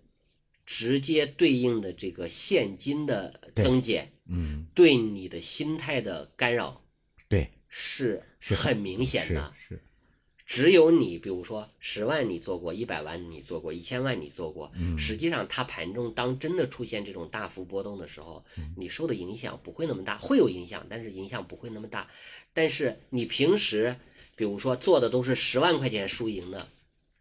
[0.64, 6.82] 直接对应的这个现金的增减，嗯，对你的心态的干扰
[7.28, 9.54] 对，是是很明显是的。
[9.56, 9.82] 是，
[10.52, 22.06] 只有你，比如说十万你做过，一百万你做过，一千万你做过，嗯实际上它盘中当真的出现这种大幅波动的时候，嗯你受的影响不会那么大，会有影响，但是影响不会那么大。
[22.52, 23.96] 但是你平时，
[24.36, 26.68] 比如说做的都是十万块钱输赢的，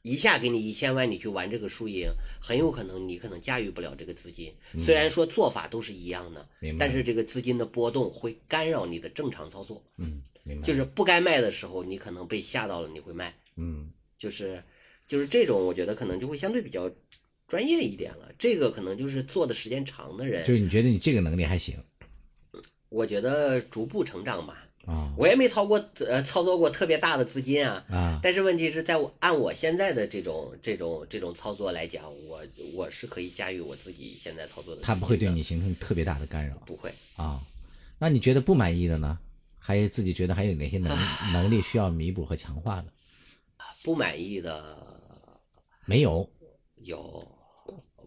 [0.01, 2.09] 一下给你一千万，你去玩这个输赢，
[2.41, 4.53] 很有可能你可能驾驭不了这个资金。
[4.77, 6.45] 虽然说做法都是一样的
[6.77, 9.81] 但是这个资金的波动会干扰你的正常操作。
[9.95, 10.21] 嗯，
[10.63, 13.33] 就是不该卖的时候，你可能被吓到了，你会卖。
[13.55, 14.63] 嗯，就是
[15.07, 16.89] 就是这种，我觉得可能就会相对比较
[17.47, 18.31] 专业一点了。
[18.39, 21.75] 这个可能就是做的时间长的人就，是你觉得你这个能力还行
[22.89, 24.67] 我觉得逐步成长吧。
[24.85, 32.41] 啊我也没操过呃操作过特别大的资金啊，啊，但是问题是在我按我现在的这种这种这种操作来讲，我
[32.73, 34.87] 我是可以驾驭我自己现在操作的资金的。
[34.87, 36.91] 它不会对你形成特别大的干扰不会。
[37.15, 37.39] 啊。
[37.99, 39.19] 那你觉得不满意的呢？
[39.63, 40.97] 还有自己觉得还有哪些能
[41.31, 42.91] 能力需要弥补和强化的？
[43.83, 45.39] 不满意的
[45.85, 46.27] 没有，
[46.77, 47.27] 有，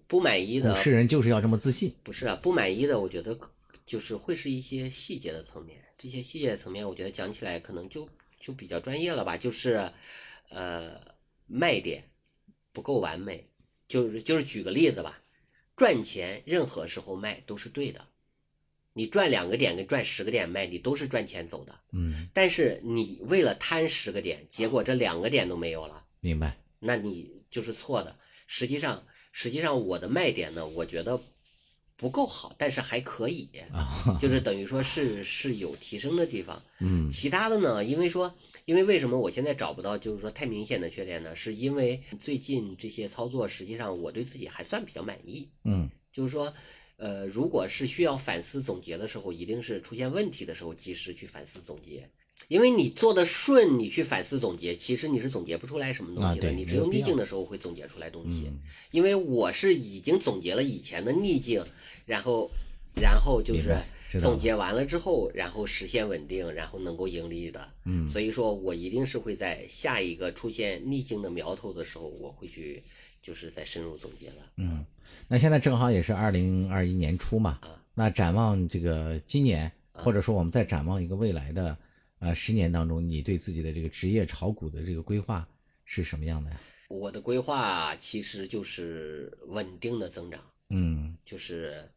[0.07, 1.94] 不满意股的市人就是要这么自信。
[2.02, 3.38] 不是啊，不满意的，我觉得
[3.86, 5.80] 就是会是一些细节的层面。
[5.96, 9.36] 这些细节的层面，我觉得讲起来可能就就比较专业了吧。
[9.36, 9.92] 就是，
[10.50, 11.00] 呃，
[11.46, 12.11] 卖点
[12.72, 13.48] 不够完美。
[13.86, 15.20] 就是就是举个例子吧，
[15.76, 18.09] 赚钱任何时候卖都是对的。
[18.95, 21.78] 你赚两个点跟赚十个点卖，你都是赚钱走的。
[21.92, 26.05] 嗯，但是你为了贪十个点，结果这两个点都没有了。
[26.20, 26.57] 明白。
[26.78, 28.16] 那你就是错的。
[28.47, 31.20] 实际上，实际上我的卖点呢，我觉得
[31.97, 36.62] 不够好，但是还可以，啊，就是等于说是是有提升的地方。
[36.80, 38.34] 嗯其他的呢，因为说，
[38.64, 41.34] 因为为什么我现在找不到就是说太明显的缺点呢？
[41.34, 45.51] 是因为最近这些操作，实际上我对自己还算比较满意。
[45.64, 46.55] 嗯就是说，
[46.97, 52.09] 呃，如果是需要反思总结的时候，一定是出现问题的时候及时去反思总结。
[52.49, 56.49] 因为你做的顺，你去反思总结，其实你是总结不出来什么东西的。
[56.49, 58.45] 啊你只有逆境的时候会总结出来东西。
[58.49, 61.64] 嗯因为我是已经总结了以前的逆境，
[62.07, 62.51] 然后，
[62.95, 63.76] 然后就是
[64.20, 67.72] 总结完了之后，然后实现稳定，然后能够盈利的。
[67.84, 72.82] 嗯所以说我一定是会在下一个出现逆境的苗头的时候，我会去
[73.22, 74.53] 就是再深入总结了。
[74.57, 74.84] 嗯。
[75.35, 81.76] 那现在正好也是二零二一年初嘛，啊那展望这个今年，或者说我们再展望一个未来的
[82.20, 85.45] 呃十年当中，你对自己的这个职业炒股的这个规划
[85.85, 86.51] 是什么样的？
[86.51, 86.61] 呀？
[86.89, 91.16] 我的规划其实就是稳定的增长，嗯。
[91.24, 91.91] 就是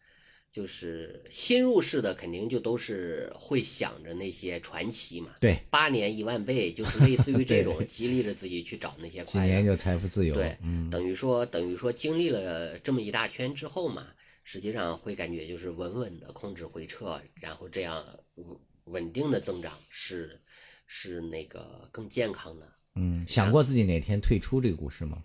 [0.51, 9.53] 就是新入市的肯定就都是会想着那些传奇嘛，对，八年一万倍，就是类似于这种激励着自己去找那些几快乐。
[9.53, 14.07] 年就财富自由，对，嗯等于说等于说经历了这么一大圈之后嘛，
[14.43, 18.03] 实际上会感觉就是稳稳的控制回撤，然后这样
[18.35, 20.39] 稳稳定的增长是
[20.87, 22.67] 是那个更健康的。
[22.95, 25.21] 嗯，想过自己哪天退出这个股市吗？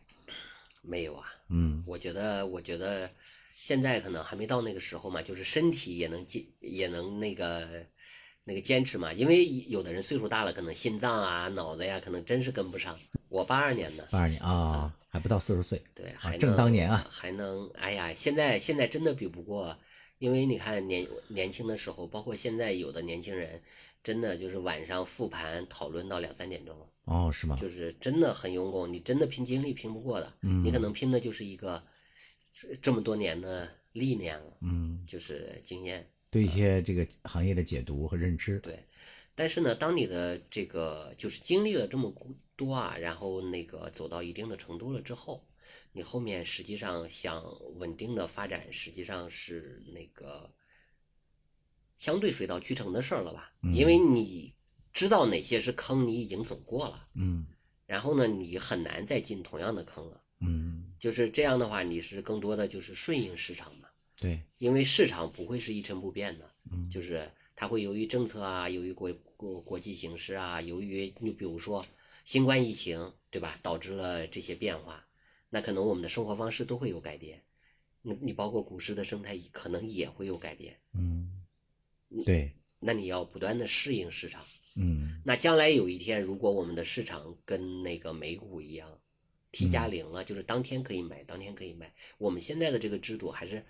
[0.83, 3.09] 没有啊，嗯我觉得，我觉得
[3.63, 7.87] 现在可能还没到那个时候嘛，就是身体也能坚，也能那个
[8.43, 9.13] 那个坚持嘛。
[9.13, 12.99] 因为有的人岁数大了，可能心脏啊、脑子呀，可能真是跟不上。
[13.29, 19.79] 我八二年的，八二年啊，还不到四十岁，对，还能、正当年啊，还能，哎呀，现在现在真的比不过，
[20.19, 23.63] 因为你看年年轻的时候，包括现在有的年轻人，
[24.03, 26.77] 真的就是晚上复盘讨论到两三点钟。
[27.05, 27.57] 哦，是吗？
[27.61, 31.81] 就是真的很用功，你真的拼精力拼不过的，嗯你可能拼的就是一个
[32.53, 36.09] 这这么多年的历练了，嗯，就是经验。
[36.31, 38.87] 对一些这个行业的解读和认知，对，
[39.35, 42.15] 但是呢，当你的这个就是经历了这么
[42.57, 45.47] 多啊，然后那个走到一定的程度了之后，
[45.93, 47.43] 你后面实际上想
[47.79, 50.51] 稳定的发展，实际上是那个
[51.97, 53.53] 相对水到渠成的事儿了吧？
[53.63, 54.55] 嗯因为你
[54.93, 57.09] 知道哪些是坑，你已经走过了。
[57.15, 57.47] 嗯
[57.87, 60.22] 然后呢，你很难再进同样的坑了。
[60.43, 63.89] 嗯，就是这样的话，你是更多的就是顺应市场嘛，
[64.21, 66.91] 对，因为市场不会是一成不变的，嗯。
[66.91, 71.87] 就是它会由于政策啊，由于国国国际形势啊，由于你比如说
[72.25, 75.07] 新冠疫情，对吧，导致了这些变化，
[75.51, 77.43] 那可能我们的生活方式都会有改变。
[78.03, 81.45] 你你包括股市的生态可能也会有改变，嗯，
[82.25, 84.45] 对，那你要不断的适应市场。
[84.75, 85.21] 嗯。
[85.25, 88.99] 那将来有一天，如果我们的市场跟那个美股一样
[89.53, 91.93] ，T 加零了，就是当天可以买，当天可以卖。
[92.19, 93.65] 我们现在的这个制度还是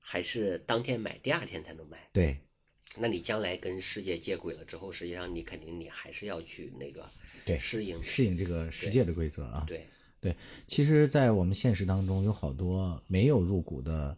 [0.00, 2.08] 还是当天买，第二天才能卖。
[2.12, 2.38] 对，
[2.96, 7.08] 那你将来跟世界接轨了之后，实际上你肯定你还是要去那个
[7.44, 9.64] 对适应的适应这个世界的规则啊。
[9.66, 9.86] 对
[10.20, 10.34] 对，
[10.66, 14.16] 其实，在我们现实当中，有好多没有入股的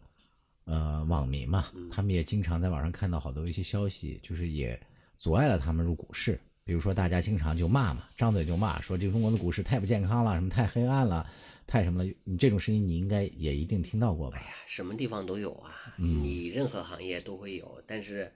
[0.63, 4.79] 呃网民嘛，嗯他们也经常在网上看到好多一些消息，就是也
[5.19, 6.39] 阻碍了他们入股市。
[6.63, 11.27] 比如说，大家经常就骂嘛，张嘴就骂，说这个中国的股市太不健康了，什么太黑暗了，
[11.65, 12.13] 太什么了。
[12.23, 14.37] 你这种声音，你应该也一定听到过吧？
[14.37, 18.31] 哎呀，什么地方都有啊，嗯你任何行业都会有，但是，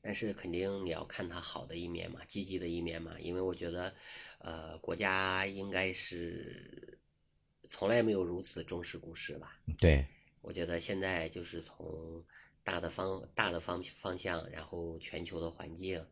[0.00, 3.92] 但是肯定你要看它好的一面嘛，积极的一面嘛，因为我觉得，
[4.38, 6.98] 呃，国家应该是
[7.68, 9.58] 从来没有如此重视股市吧。
[9.78, 10.06] 对，
[10.42, 12.24] 我觉得现在就是从
[12.62, 16.02] 大的方大的方方向，然后全球的环境，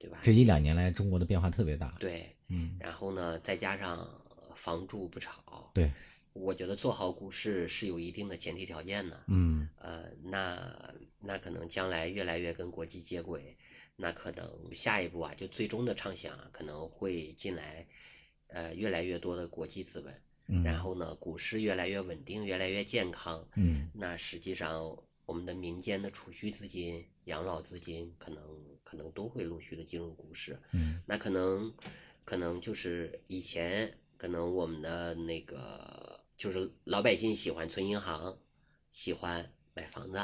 [0.00, 0.18] 对吧？
[0.22, 4.08] 这一两年来，中国的变化特别大。，对，嗯，然后呢，再加上
[4.56, 5.92] 房住不炒，对，
[6.32, 9.24] 我觉得做好股市是有一定的前提条件的。
[9.28, 13.54] 嗯呃，那那可能将来越来越跟国际接轨，
[13.94, 17.86] 那可能下一步啊，就最终的畅想啊，可能会进来，
[18.46, 20.14] 呃，越来越多的国际资本，
[20.46, 24.96] 嗯，然后呢，股市越来越稳定，越来越健康，嗯那实际上
[25.26, 28.42] 我们的民间的储蓄资金、养老资金，可能
[28.82, 31.72] 可能都会陆续的进入股市，嗯那可能
[32.24, 38.38] 可能就是以前可能我们的那个就是老百姓喜欢存银行，
[38.90, 40.20] 喜欢买房子，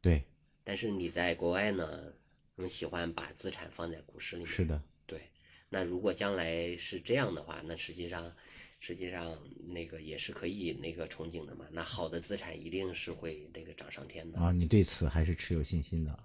[0.00, 0.24] 对，
[0.64, 2.12] 但是你在国外呢，
[2.56, 4.52] 他们喜欢把资产放在股市里面。
[4.52, 5.30] 是的，对，
[5.68, 8.34] 那如果将来是这样的话，那实际上
[8.80, 11.66] 实际上那个也是可以那个憧憬的嘛。
[11.70, 16.24] 那好的资产一定是会那个涨上天的啊，你对此还是持有信心的。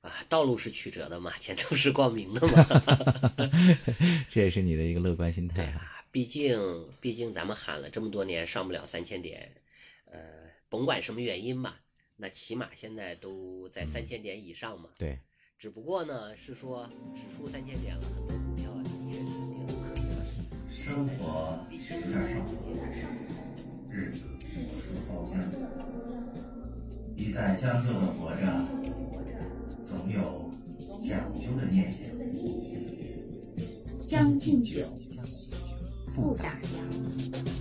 [0.00, 2.64] 啊，道路是曲折的嘛，前途是光明的嘛。
[4.30, 6.04] 这也是你的一个乐观心 态啊。
[6.10, 9.52] 毕竟毕竟咱们喊了这么多年上不了三千点，
[10.06, 10.20] 呃，
[10.68, 11.80] 甭管什么原因吧，
[12.16, 14.88] 那起码现在都在三千点以上嘛。
[14.96, 15.18] 对，
[15.58, 20.24] 只不过呢，是说指数三千点了，很多股票啊确实跌得特别了。
[20.72, 22.22] 生活是这样
[23.90, 24.20] 日子
[24.70, 25.38] 似包浆。
[27.14, 28.46] 一再将就的活着，
[29.88, 30.50] 总有
[31.00, 32.02] 讲究的念想。
[34.06, 34.82] 将进酒，
[36.14, 37.57] 不打烊。